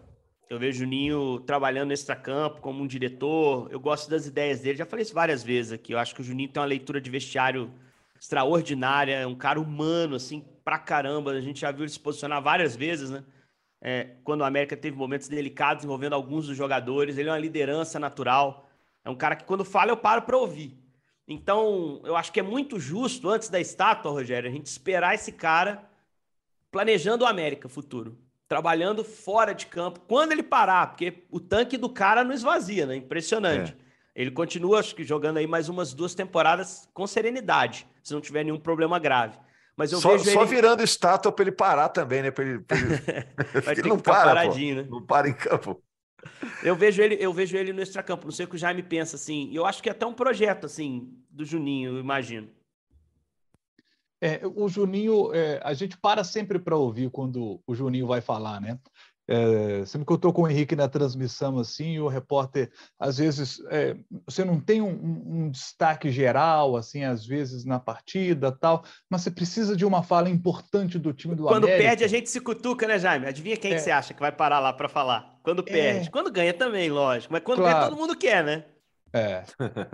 Eu 0.49 0.60
vejo 0.60 0.77
o 0.77 0.79
Juninho 0.79 1.39
trabalhando 1.39 1.88
no 1.88 1.93
extracampo 1.93 2.62
como 2.62 2.84
um 2.84 2.88
diretor. 2.88 3.67
Eu 3.71 3.79
gosto 3.79 4.10
das 4.10 4.27
ideias 4.27 4.62
dele. 4.62 4.77
Já 4.77 4.86
falei 4.86 5.03
isso 5.03 5.13
várias 5.13 5.43
vezes 5.43 5.71
aqui. 5.71 5.93
Eu 5.93 5.99
acho 5.99 6.13
que 6.13 6.21
o 6.21 6.23
Juninho 6.23 6.49
tem 6.49 6.62
uma 6.62 6.67
leitura 6.67 7.01
de 7.01 7.10
vestiário 7.10 7.71
extraordinária. 8.19 9.15
É 9.15 9.25
um 9.25 9.36
cara 9.36 9.60
humano, 9.60 10.15
assim, 10.15 10.45
pra 10.63 10.77
caramba. 10.77 11.31
A 11.31 11.41
gente 11.41 11.62
já 11.62 11.71
viu 11.71 11.81
ele 11.81 11.91
se 11.91 11.99
posicionar 11.99 12.41
várias 12.41 12.75
vezes, 12.75 13.10
né? 13.10 13.23
É, 13.81 14.12
quando 14.23 14.41
o 14.41 14.45
América 14.45 14.77
teve 14.77 14.95
momentos 14.95 15.27
delicados 15.27 15.84
envolvendo 15.84 16.13
alguns 16.13 16.47
dos 16.47 16.55
jogadores. 16.55 17.17
Ele 17.17 17.29
é 17.29 17.31
uma 17.31 17.39
liderança 17.39 17.99
natural. 17.99 18.69
É 19.03 19.10
um 19.10 19.15
cara 19.15 19.36
que, 19.36 19.45
quando 19.45 19.65
fala, 19.65 19.91
eu 19.91 19.97
paro 19.97 20.21
para 20.21 20.38
ouvir. 20.38 20.77
Então, 21.27 22.01
eu 22.03 22.15
acho 22.15 22.31
que 22.31 22.39
é 22.39 22.43
muito 22.43 22.79
justo, 22.79 23.29
antes 23.29 23.49
da 23.49 23.60
estátua, 23.60 24.12
Rogério, 24.12 24.49
a 24.49 24.53
gente 24.53 24.67
esperar 24.67 25.15
esse 25.15 25.31
cara 25.31 25.84
planejando 26.71 27.23
o 27.23 27.27
América 27.27 27.67
futuro, 27.67 28.17
trabalhando 28.47 29.03
fora 29.03 29.53
de 29.53 29.65
campo, 29.65 29.99
quando 30.08 30.31
ele 30.31 30.43
parar, 30.43 30.88
porque 30.88 31.25
o 31.31 31.39
tanque 31.39 31.77
do 31.77 31.89
cara 31.89 32.23
não 32.23 32.34
esvazia, 32.34 32.86
né? 32.86 32.95
Impressionante. 32.95 33.75
É. 33.81 33.86
Ele 34.21 34.31
continua, 34.31 34.79
acho 34.79 34.95
que 34.95 35.03
jogando 35.03 35.38
aí 35.38 35.47
mais 35.47 35.67
umas 35.67 35.93
duas 35.93 36.15
temporadas 36.15 36.88
com 36.93 37.05
serenidade, 37.05 37.88
se 38.03 38.13
não 38.13 38.21
tiver 38.21 38.43
nenhum 38.43 38.60
problema 38.60 38.97
grave. 38.97 39.38
Mas 39.75 39.91
eu 39.91 39.99
só, 39.99 40.12
vejo 40.12 40.31
só 40.31 40.43
ele... 40.43 40.49
virando 40.49 40.84
estátua 40.84 41.31
para 41.31 41.43
ele 41.43 41.51
parar 41.51 41.89
também, 41.89 42.21
né? 42.21 42.31
Pra 42.31 42.45
ele, 42.45 42.60
pra 42.60 42.77
ele... 42.77 43.75
Que 43.81 43.89
não 43.89 43.99
para, 43.99 44.23
paradinho, 44.23 44.75
pô. 44.75 44.81
né? 44.81 44.88
Não 44.89 45.05
para 45.05 45.27
em 45.27 45.34
campo. 45.34 45.84
Eu 46.63 46.75
vejo 46.75 47.01
ele, 47.01 47.17
eu 47.19 47.34
vejo 47.34 47.58
ele 47.58 47.73
no 47.73 47.81
extracampo. 47.81 48.25
Não 48.25 48.31
sei 48.31 48.45
o 48.45 48.49
que 48.49 48.55
o 48.55 48.58
Jaime 48.58 48.81
pensa 48.81 49.15
assim. 49.15 49.51
Eu 49.53 49.65
acho 49.65 49.84
que 49.84 49.89
é 49.89 49.91
até 49.91 50.05
um 50.05 50.13
projeto 50.13 50.65
assim 50.65 51.13
do 51.29 51.45
Juninho, 51.45 51.95
eu 51.95 51.99
imagino. 51.99 52.49
É, 54.25 54.41
o 54.43 54.67
Juninho, 54.67 55.33
é, 55.33 55.59
a 55.63 55.73
gente 55.73 55.97
para 55.97 56.23
sempre 56.23 56.57
para 56.57 56.75
ouvir 56.75 57.09
quando 57.09 57.61
o 57.65 57.75
Juninho 57.75 58.07
vai 58.07 58.21
falar, 58.21 58.59
né? 58.59 58.79
É, 59.27 59.83
sempre 59.85 60.05
que 60.05 60.11
eu 60.11 60.17
estou 60.17 60.31
com 60.31 60.43
o 60.43 60.47
Henrique 60.47 60.75
na 60.75 60.88
transmissão, 60.88 61.57
assim, 61.57 61.97
o 61.97 62.07
repórter, 62.07 62.71
às 62.99 63.17
vezes, 63.17 63.59
é, 63.71 63.95
você 64.25 64.45
não 64.45 64.59
tem 64.59 64.81
um, 64.81 64.89
um, 65.45 65.49
destaque 65.49 66.11
geral, 66.11 66.77
assim, 66.77 67.03
às 67.03 67.25
vezes 67.25 67.65
na 67.65 67.79
partida 67.79 68.51
tal, 68.51 68.83
mas 69.09 69.21
você 69.21 69.31
precisa 69.31 69.75
de 69.75 69.83
uma 69.83 70.03
fala 70.03 70.29
importante 70.29 70.99
do 70.99 71.11
time 71.11 71.33
do 71.33 71.43
Quando 71.43 71.63
América. 71.63 71.89
perde, 71.89 72.03
a 72.03 72.07
gente 72.07 72.29
se 72.29 72.39
cutuca, 72.39 72.88
né, 72.88 72.99
Jaime? 72.99 73.25
Adivinha 73.25 73.57
quem 73.57 73.71
é. 73.71 73.75
que 73.75 73.81
você 73.81 73.89
acha 73.89 74.13
que 74.13 74.19
vai 74.19 74.31
parar 74.31 74.59
lá 74.59 74.71
para 74.71 74.88
falar? 74.88 75.39
Quando 75.41 75.61
é. 75.61 75.71
perde. 75.71 76.11
Quando 76.11 76.31
ganha 76.31 76.53
também, 76.53 76.91
lógico, 76.91 77.33
mas 77.33 77.41
quando 77.43 77.59
claro. 77.59 77.77
ganha 77.77 77.89
todo 77.89 77.97
mundo 77.97 78.15
quer, 78.15 78.43
né? 78.43 78.63
É, 79.15 79.45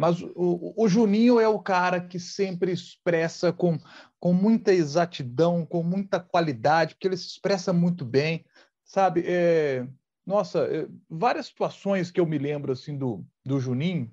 mas 0.02 0.20
o, 0.20 0.74
o, 0.76 0.90
Juninho 0.90 1.40
é 1.40 1.48
o 1.48 1.60
cara 1.60 2.02
que 2.02 2.20
sempre 2.20 2.72
expressa 2.72 3.54
com, 3.54 3.78
com 4.20 4.34
muita 4.34 4.74
exatidão, 4.74 5.64
com 5.64 5.84
muita 5.84 6.20
qualidade, 6.20 6.96
porque 6.96 7.08
ele 7.08 7.18
se 7.18 7.28
expressa 7.28 7.72
muito 7.72 8.04
bem, 8.04 8.44
sabe? 8.84 9.24
É, 9.28 9.88
nossa, 10.26 10.62
é, 10.62 10.88
várias 11.08 11.46
situações 11.46 12.10
que 12.10 12.20
eu 12.20 12.26
me 12.26 12.40
lembro 12.40 12.72
assim 12.72 12.98
do, 12.98 13.24
do 13.46 13.60
Juninho, 13.60 14.12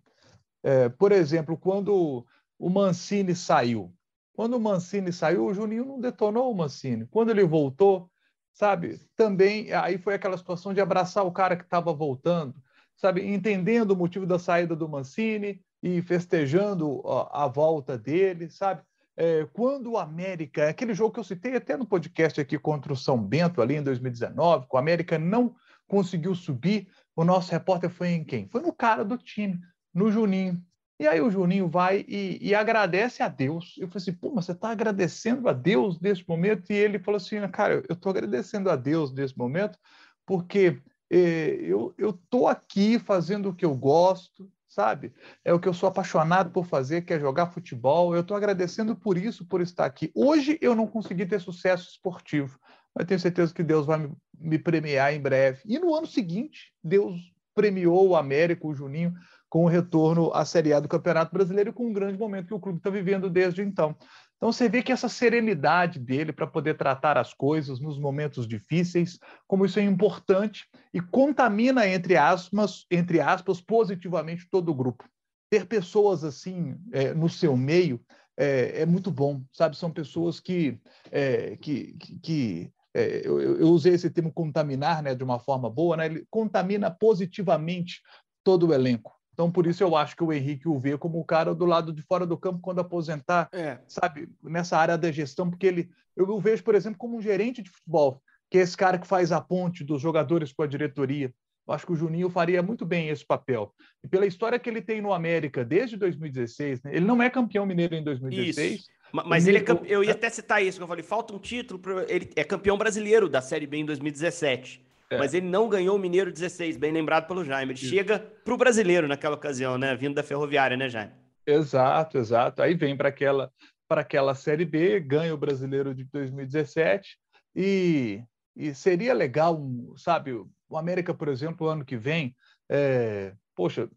é, 0.63 0.91
por 0.91 1.11
exemplo, 1.11 1.57
quando 1.57 2.27
o 2.59 2.69
Mancini 2.69 3.35
saiu. 3.35 3.91
Quando 4.35 4.59
o 4.59 4.61
Mancini 4.61 5.11
saiu, 5.11 5.47
o 5.47 5.55
Juninho 5.55 5.87
não 5.87 5.99
detonou 5.99 6.53
o 6.53 6.55
Mancini. 6.55 7.07
Quando 7.07 7.31
ele 7.31 7.45
voltou, 7.45 8.11
sabe? 8.53 9.01
Também 9.17 9.73
aí 9.73 9.97
foi 9.97 10.13
aquela 10.13 10.37
situação 10.37 10.75
de 10.75 10.83
abraçar 10.83 11.25
o 11.25 11.33
cara 11.33 11.57
que 11.57 11.65
estava 11.65 11.95
voltando 11.95 12.55
sabe, 12.99 13.25
entendendo 13.25 13.93
o 13.93 13.97
motivo 13.97 14.27
da 14.27 14.39
saída 14.39 14.75
do 14.77 14.89
Mancini 14.89 15.63
e 15.83 16.03
festejando 16.03 17.01
a, 17.07 17.45
a 17.45 17.49
volta 17.49 17.97
dele, 17.97 18.51
sabe? 18.51 18.83
É, 19.17 19.47
quando 19.53 19.93
o 19.93 19.99
América, 19.99 20.69
aquele 20.69 20.95
jogo 20.95 21.15
que 21.15 21.21
eu 21.21 21.25
citei 21.25 21.57
até 21.57 21.77
no 21.77 21.87
podcast 21.87 22.41
aqui 22.41 22.59
contra 22.59 22.93
o 22.93 22.97
São 22.97 23.17
Bento 23.21 23.63
ali 23.63 23.77
em 23.77 23.83
2019, 23.83 24.67
com 24.67 24.77
o 24.77 24.81
América 24.81 25.19
não 25.19 25.55
conseguiu 25.87 26.35
subir, 26.35 26.89
o 27.17 27.25
nosso 27.25 27.51
repórter 27.51 27.91
foi 27.91 28.11
em 28.11 28.25
quem? 28.25 28.49
Foi 28.49 28.61
no 28.61 28.73
cara 28.73 29.05
do 29.05 29.17
time, 29.17 29.59
no 29.95 30.11
Juninho. 30.11 30.61
E 31.01 31.07
aí 31.07 31.21
o 31.21 31.31
Juninho 31.31 31.69
vai 31.69 32.05
e, 32.09 32.39
e 32.41 32.55
agradece 32.55 33.23
a 33.23 33.29
Deus. 33.29 33.77
Eu 33.79 33.87
falei 33.89 34.03
assim, 34.03 34.13
pô, 34.13 34.33
mas 34.35 34.47
você 34.47 34.53
está 34.53 34.71
agradecendo 34.71 35.49
a 35.49 35.53
Deus 35.53 36.01
nesse 36.01 36.29
momento? 36.29 36.73
E 36.73 36.75
ele 36.75 36.99
falou 36.99 37.17
assim, 37.19 37.41
cara, 37.49 37.85
eu 37.89 37.95
estou 37.95 38.11
agradecendo 38.11 38.69
a 38.69 38.75
Deus 38.75 39.13
nesse 39.13 39.39
momento 39.39 39.79
porque 40.27 40.81
eu 41.11 41.95
estou 41.99 42.47
aqui 42.47 42.99
fazendo 42.99 43.51
o 43.51 43.55
que 43.55 43.65
eu 43.65 43.75
gosto, 43.75 44.51
sabe? 44.69 45.13
É 45.45 45.53
o 45.53 45.59
que 45.59 45.69
eu 45.69 45.75
sou 45.75 45.89
apaixonado 45.89 46.51
por 46.51 46.67
fazer, 46.67 47.03
que 47.03 47.13
é 47.13 47.19
jogar 47.19 47.47
futebol. 47.47 48.15
Eu 48.15 48.21
estou 48.21 48.37
agradecendo 48.37 48.95
por 48.95 49.17
isso, 49.17 49.47
por 49.47 49.61
estar 49.61 49.87
aqui. 49.87 50.11
Hoje 50.15 50.59
eu 50.61 50.75
não 50.75 50.87
consegui 50.87 51.27
ter 51.27 51.41
sucesso 51.41 51.89
esportivo, 51.89 52.59
mas 52.95 53.07
tenho 53.07 53.21
certeza 53.21 53.55
que 53.55 53.63
Deus 53.63 53.87
vai 53.87 54.11
me 54.39 54.59
premiar 54.59 55.13
em 55.13 55.21
breve. 55.21 55.63
E 55.65 55.79
no 55.79 55.95
ano 55.95 56.07
seguinte, 56.07 56.73
Deus 56.83 57.19
premiou 57.55 58.09
o 58.09 58.17
América, 58.17 58.67
o 58.67 58.75
Juninho, 58.75 59.15
com 59.49 59.65
o 59.65 59.69
retorno 59.69 60.31
à 60.33 60.45
Série 60.45 60.73
A 60.73 60.81
do 60.81 60.89
Campeonato 60.89 61.33
Brasileiro, 61.33 61.73
com 61.73 61.87
um 61.87 61.93
grande 61.93 62.19
momento 62.19 62.49
que 62.49 62.55
o 62.55 62.61
clube 62.61 62.79
está 62.79 62.91
vivendo 62.91 63.31
desde 63.31 63.63
então. 63.63 63.97
Então 64.39 64.53
você 64.53 64.69
vê 64.69 64.83
que 64.83 64.93
essa 64.93 65.09
serenidade 65.09 65.99
dele 65.99 66.33
para 66.33 66.47
poder 66.47 66.77
tratar 66.77 67.19
as 67.19 67.35
coisas 67.35 67.81
nos 67.81 67.99
momentos 67.99 68.47
difíceis, 68.47 69.19
como 69.49 69.67
isso 69.67 69.81
é 69.81 69.83
importante 69.83 70.65
e 70.95 71.01
contamina 71.01 71.87
entre 71.89 72.17
aspas, 72.17 72.87
entre 72.89 73.21
aspas, 73.21 73.61
positivamente 73.61 74.49
todo 74.49 74.71
o 74.71 74.75
grupo. 74.75 75.05
Ter 75.51 75.67
pessoas 75.67 76.23
assim 76.23 76.77
é, 76.93 77.13
no 77.13 77.29
seu 77.29 77.57
meio 77.57 78.01
é, 78.37 78.83
é, 78.83 78.87
muito 78.87 79.11
bom, 79.11 79.43
sabe? 79.53 79.77
São 79.77 79.91
pessoas 79.91 80.39
que, 80.39 80.79
é, 81.11 81.57
que, 81.57 81.95
que 82.23 82.73
é, 82.95 83.27
eu, 83.27 83.41
eu, 83.41 83.69
usei 83.69 83.95
esse 83.95 84.09
termo 84.09 84.33
contaminar, 84.33 85.03
né, 85.03 85.17
de 85.17 85.25
uma 85.25 85.41
forma 85.41 85.69
boa, 85.69 85.97
né? 85.97 86.07
Ele 86.07 86.27
contamina 86.31 86.89
positivamente 86.89 88.01
todo 88.45 88.69
o 88.69 88.73
elenco. 88.73 89.18
Então, 89.39 89.53
por 89.53 89.69
isso 89.69 89.85
eu 89.85 89.95
acho 89.95 90.17
que 90.17 90.25
o 90.25 90.33
Henrique 90.33 90.67
o 90.67 90.81
vê 90.81 90.99
como 90.99 91.21
o 91.21 91.25
cara 91.25 91.55
do 91.55 91.65
lado 91.65 91.93
de 91.93 92.03
fora 92.03 92.27
do 92.27 92.37
campo 92.37 92.59
quando 92.61 92.81
aposentar, 92.81 93.49
é. 93.53 93.79
sabe, 93.87 94.29
nessa 94.43 94.77
área 94.77 94.99
da 94.99 95.13
gestão, 95.13 95.49
porque 95.49 95.65
ele, 95.65 95.89
eu 96.17 96.29
o 96.29 96.41
vejo, 96.41 96.65
por 96.65 96.75
exemplo, 96.75 96.99
como 96.99 97.17
um 97.17 97.23
gerente 97.23 97.63
de 97.63 97.71
futebol, 97.71 98.21
que 98.51 98.59
é 98.59 98.63
esse 98.63 98.77
cara 98.77 98.99
que 98.99 99.07
faz 99.07 99.31
a 99.31 99.41
ponte 99.41 99.85
dos 99.85 100.03
jogadores 100.03 100.53
com 100.53 100.65
a 100.65 100.67
diretoria. 100.67 101.33
Eu 101.69 101.73
acho 101.73 101.87
que 101.87 101.93
o 101.93 101.95
Juninho 101.95 102.29
faria 102.29 102.61
muito 102.65 102.85
bem 102.85 103.11
esse 103.11 103.25
papel. 103.25 103.73
E 104.03 104.09
pela 104.09 104.27
história 104.27 104.59
que 104.59 104.69
ele 104.69 104.83
tem 104.83 105.01
no 105.01 105.13
América 105.13 105.65
desde 105.65 105.97
2016, 105.97 106.83
né? 106.83 106.97
ele 106.97 107.07
não 107.07 107.23
é 107.23 107.31
campeão 107.31 107.65
mineiro 107.65 107.95
em 107.95 108.03
2016. 108.03 108.81
Isso. 108.81 108.89
Mas 109.13 109.47
ele 109.47 109.59
é 109.59 109.61
campe... 109.61 109.89
eu 109.89 110.03
ia 110.03 110.13
até 110.13 110.29
citar 110.29 110.65
isso, 110.65 110.79
que 110.79 110.83
eu 110.83 110.89
falei, 110.89 111.05
falta 111.05 111.33
um 111.33 111.39
título, 111.39 111.81
ele 112.09 112.29
é 112.35 112.43
campeão 112.43 112.77
brasileiro 112.77 113.29
da 113.29 113.41
Série 113.41 113.69
B 113.69 113.77
em 113.77 113.85
2017. 113.85 114.88
É. 115.11 115.17
Mas 115.17 115.33
ele 115.33 115.47
não 115.47 115.69
ganhou 115.69 115.97
o 115.97 115.99
Mineiro 115.99 116.31
16, 116.31 116.77
bem 116.77 116.93
lembrado 116.93 117.27
pelo 117.27 117.45
Jaime. 117.45 117.73
Ele 117.73 117.79
Isso. 117.79 117.89
chega 117.89 118.19
para 118.19 118.55
o 118.55 118.59
brasileiro 118.59 119.09
naquela 119.09 119.37
ocasião, 119.37 119.79
né? 119.79 119.95
Vindo 119.97 120.15
da 120.15 120.23
Ferroviária, 120.23 120.77
né, 120.77 120.89
Jaime? 120.89 121.13
Exato, 121.47 122.19
exato. 122.19 122.63
Aí 122.63 122.75
vem 122.75 122.97
para 122.97 123.09
aquela, 123.09 123.51
aquela 123.89 124.35
Série 124.35 124.67
B, 124.67 125.01
ganha 125.01 125.35
o 125.35 125.39
brasileiro 125.39 125.95
de 125.95 126.05
2017 126.05 127.17
e, 127.57 128.23
e 128.55 128.75
seria 128.75 129.15
legal, 129.15 129.59
sabe? 129.97 130.33
O 130.69 130.77
América, 130.77 131.15
por 131.15 131.29
exemplo, 131.29 131.69
ano 131.69 131.87
que 131.87 131.97
vem, 131.97 132.37
é, 132.71 133.33
poxa, 133.57 133.89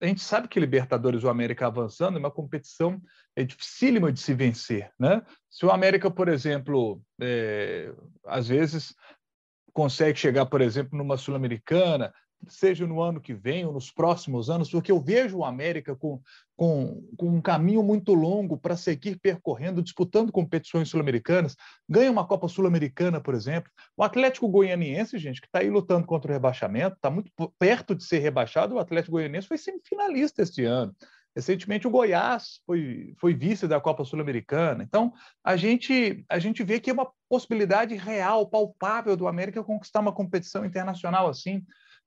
a 0.00 0.06
gente 0.06 0.20
sabe 0.20 0.48
que 0.48 0.60
Libertadores, 0.60 1.24
o 1.24 1.28
América 1.28 1.66
avançando, 1.66 2.16
é 2.16 2.18
uma 2.18 2.30
competição 2.30 3.00
é 3.34 3.42
dificílima 3.42 4.12
de 4.12 4.20
se 4.20 4.34
vencer, 4.34 4.90
né? 4.98 5.22
Se 5.50 5.64
o 5.64 5.70
América, 5.70 6.10
por 6.10 6.28
exemplo, 6.28 7.00
é, 7.20 7.92
às 8.26 8.48
vezes 8.48 8.94
consegue 9.78 10.18
chegar, 10.18 10.44
por 10.46 10.60
exemplo, 10.60 10.98
numa 10.98 11.16
Sul-Americana, 11.16 12.12
seja 12.48 12.84
no 12.84 13.00
ano 13.00 13.20
que 13.20 13.32
vem 13.32 13.64
ou 13.64 13.72
nos 13.72 13.92
próximos 13.92 14.50
anos, 14.50 14.68
porque 14.68 14.90
eu 14.90 15.00
vejo 15.00 15.38
o 15.38 15.44
América 15.44 15.94
com, 15.94 16.20
com, 16.56 17.00
com 17.16 17.28
um 17.28 17.40
caminho 17.40 17.80
muito 17.80 18.12
longo 18.12 18.58
para 18.58 18.76
seguir 18.76 19.20
percorrendo, 19.20 19.80
disputando 19.80 20.32
competições 20.32 20.88
sul-americanas, 20.88 21.54
ganha 21.88 22.10
uma 22.10 22.26
Copa 22.26 22.48
Sul-Americana, 22.48 23.20
por 23.20 23.36
exemplo. 23.36 23.70
O 23.96 24.02
Atlético 24.02 24.48
Goianiense, 24.48 25.16
gente, 25.16 25.40
que 25.40 25.46
está 25.46 25.60
aí 25.60 25.70
lutando 25.70 26.04
contra 26.04 26.28
o 26.28 26.34
rebaixamento, 26.34 26.96
está 26.96 27.08
muito 27.08 27.30
perto 27.56 27.94
de 27.94 28.02
ser 28.02 28.18
rebaixado, 28.18 28.74
o 28.74 28.80
Atlético 28.80 29.12
Goianiense 29.12 29.46
foi 29.46 29.58
semifinalista 29.58 30.42
este 30.42 30.64
ano. 30.64 30.92
Recentemente, 31.38 31.86
o 31.86 31.90
Goiás 31.90 32.60
foi, 32.66 33.14
foi 33.16 33.32
vice 33.32 33.68
da 33.68 33.80
Copa 33.80 34.04
Sul-Americana. 34.04 34.82
Então, 34.82 35.12
a 35.44 35.56
gente, 35.56 36.24
a 36.28 36.36
gente 36.40 36.64
vê 36.64 36.80
que 36.80 36.90
é 36.90 36.92
uma 36.92 37.08
possibilidade 37.28 37.94
real, 37.94 38.48
palpável 38.48 39.16
do 39.16 39.28
América 39.28 39.62
conquistar 39.62 40.00
uma 40.00 40.12
competição 40.12 40.64
internacional 40.64 41.28
assim 41.28 41.64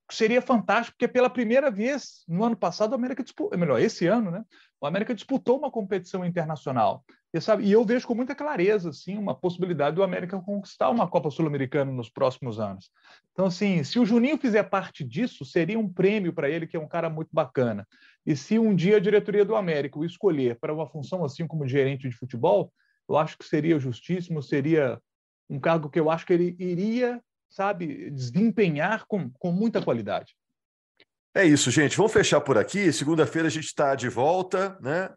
seria 0.10 0.41
fantástico, 0.41 0.98
porque 0.98 1.08
pela 1.08 1.30
primeira 1.30 1.72
vez 1.72 2.26
no 2.28 2.44
ano 2.44 2.58
passado, 2.58 2.91
o 2.91 2.96
América 2.96 3.24
disputou, 3.24 3.58
melhor, 3.58 3.80
esse 3.80 4.06
ano, 4.08 4.30
né? 4.30 4.44
O 4.82 4.86
América 4.86 5.15
disputou 5.15 5.58
uma 5.58 5.72
competição 5.72 6.26
internacional. 6.26 7.06
E, 7.34 7.39
sabe, 7.39 7.63
e 7.63 7.72
eu 7.72 7.86
vejo 7.86 8.06
com 8.06 8.13
muita 8.13 8.36
clareza, 8.36 8.89
assim, 8.89 9.17
uma 9.17 9.34
possibilidade 9.34 9.96
do 9.96 10.04
América 10.04 10.39
conquistar 10.41 10.89
uma 10.89 11.08
Copa 11.08 11.32
Sul-Americana 11.32 11.91
nos 11.91 12.10
próximos 12.10 12.60
anos. 12.60 12.91
Então, 13.32 13.46
assim, 13.46 13.84
se 13.84 14.00
o 14.00 14.06
Juninho 14.06 14.38
fizer 14.38 14.63
parte 14.63 15.04
disso, 15.04 15.46
seria 15.46 15.80
um 15.80 15.88
prêmio 15.88 16.34
para 16.34 16.50
ele, 16.50 16.67
que 16.67 16.76
é 16.76 16.80
um 16.80 16.88
cara 16.88 17.10
muito 17.10 17.30
bacana. 17.32 17.88
E 18.26 18.36
se 18.36 18.60
um 18.60 18.76
dia 18.76 18.98
a 18.98 19.00
diretoria 19.00 19.46
do 19.46 19.56
América 19.56 19.98
o 19.98 20.06
escolher 20.06 20.60
para 20.60 20.74
uma 20.74 20.88
função 20.88 21.24
assim 21.24 21.48
como 21.48 21.67
gerente 21.67 22.10
de 22.10 22.15
futebol, 22.15 22.72
eu 23.08 23.17
acho 23.17 23.38
que 23.38 23.46
seria 23.46 23.80
justíssimo, 23.80 24.44
seria 24.44 25.00
um 25.50 25.60
cargo 25.60 25.89
que 25.89 26.00
eu 26.00 26.10
acho 26.10 26.26
que 26.26 26.34
ele 26.34 26.56
iria 26.60 27.22
sabe, 27.52 28.10
desempenhar 28.10 29.06
com, 29.06 29.30
com 29.32 29.52
muita 29.52 29.82
qualidade. 29.82 30.34
É 31.36 31.46
isso, 31.46 31.70
gente. 31.70 31.98
Vamos 31.98 32.13
fechar 32.13 32.41
por 32.41 32.58
aqui. 32.58 32.91
Segunda-feira 32.91 33.48
a 33.48 33.52
gente 33.52 33.65
está 33.65 33.94
de 33.94 34.10
volta, 34.10 34.78
né? 34.82 35.10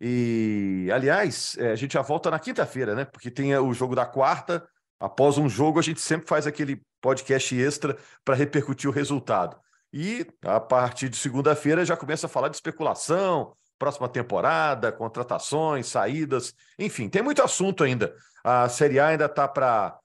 E, 0.00 0.88
aliás, 0.92 1.56
é, 1.58 1.72
a 1.72 1.76
gente 1.76 1.94
já 1.94 2.02
volta 2.02 2.30
na 2.30 2.38
quinta-feira, 2.38 2.94
né? 2.94 3.04
Porque 3.04 3.30
tem 3.30 3.56
o 3.56 3.72
jogo 3.72 3.94
da 3.94 4.06
quarta. 4.06 4.66
Após 5.00 5.38
um 5.38 5.48
jogo, 5.48 5.78
a 5.78 5.82
gente 5.82 6.00
sempre 6.00 6.28
faz 6.28 6.46
aquele 6.46 6.82
podcast 7.00 7.56
extra 7.56 7.96
para 8.24 8.34
repercutir 8.34 8.88
o 8.88 8.92
resultado. 8.92 9.56
E 9.92 10.26
a 10.44 10.60
partir 10.60 11.08
de 11.08 11.16
segunda-feira 11.16 11.84
já 11.84 11.96
começa 11.96 12.26
a 12.26 12.28
falar 12.28 12.48
de 12.48 12.56
especulação, 12.56 13.54
próxima 13.78 14.08
temporada, 14.08 14.92
contratações, 14.92 15.86
saídas, 15.86 16.52
enfim, 16.78 17.08
tem 17.08 17.22
muito 17.22 17.42
assunto 17.42 17.84
ainda. 17.84 18.14
A 18.44 18.68
Série 18.68 18.98
A 18.98 19.08
ainda 19.08 19.26
está 19.26 19.46
para 19.46 19.98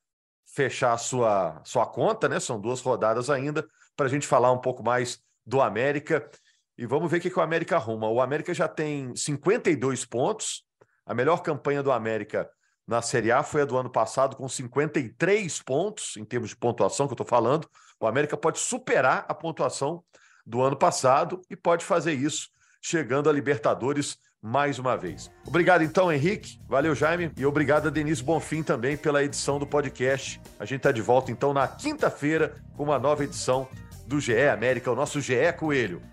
fechar 0.46 0.94
a 0.94 0.98
sua, 0.98 1.60
sua 1.64 1.86
conta, 1.86 2.30
né? 2.30 2.40
São 2.40 2.60
duas 2.60 2.80
rodadas 2.82 3.30
ainda, 3.30 3.66
para 3.96 4.06
a 4.06 4.10
gente 4.10 4.28
falar 4.28 4.52
um 4.52 4.60
pouco 4.60 4.84
mais 4.84 5.20
do 5.46 5.60
América. 5.60 6.30
E 6.78 6.86
vamos 6.86 7.10
ver 7.10 7.18
o 7.18 7.22
que, 7.22 7.30
que 7.30 7.40
o 7.40 7.42
América 7.42 7.76
arruma. 7.76 8.10
O 8.10 8.22
América 8.22 8.54
já 8.54 8.68
tem 8.68 9.16
52 9.16 10.06
pontos. 10.06 10.64
A 11.06 11.14
melhor 11.14 11.42
campanha 11.42 11.84
do 11.84 11.92
América 11.92 12.50
na 12.88 13.02
Série 13.02 13.32
A 13.32 13.44
foi 13.44 13.62
a 13.62 13.66
do 13.66 13.78
ano 13.78 13.90
passado, 13.90 14.36
com 14.36 14.48
53 14.48 15.62
pontos, 15.62 16.18
em 16.18 16.26
termos 16.26 16.50
de 16.50 16.56
pontuação 16.56 17.08
que 17.08 17.12
eu 17.12 17.16
estou 17.16 17.28
falando. 17.28 17.68
O 18.00 18.08
América 18.08 18.36
pode 18.36 18.60
superar 18.60 19.26
a 19.28 19.34
pontuação 19.34 20.04
do 20.46 20.62
ano 20.62 20.76
passado 20.76 21.42
e 21.50 21.56
pode 21.56 21.86
fazer 21.86 22.14
isso 22.14 22.50
chegando 22.82 23.30
a 23.30 23.34
Libertadores 23.34 24.18
mais 24.42 24.78
uma 24.78 24.98
vez. 24.98 25.32
Obrigado 25.48 25.84
então, 25.84 26.12
Henrique. 26.12 26.60
Valeu, 26.68 26.94
Jaime. 26.94 27.32
E 27.38 27.46
obrigado 27.46 27.88
a 27.88 27.90
Denise 27.90 28.22
Bonfim 28.22 28.62
também 28.62 28.98
pela 28.98 29.24
edição 29.24 29.58
do 29.58 29.66
podcast. 29.66 30.42
A 30.60 30.66
gente 30.66 30.80
está 30.80 30.92
de 30.92 31.02
volta 31.02 31.32
então 31.32 31.54
na 31.54 31.66
quinta-feira 31.66 32.54
com 32.76 32.84
uma 32.84 33.00
nova 33.00 33.24
edição 33.24 33.70
do 34.06 34.20
GE 34.20 34.50
América, 34.50 34.92
o 34.92 34.96
nosso 34.96 35.22
GE 35.22 35.54
Coelho. 35.58 36.02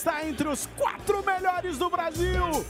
Está 0.00 0.26
entre 0.26 0.48
os 0.48 0.66
quatro 0.78 1.22
melhores 1.22 1.76
do 1.76 1.90
Brasil. 1.90 2.64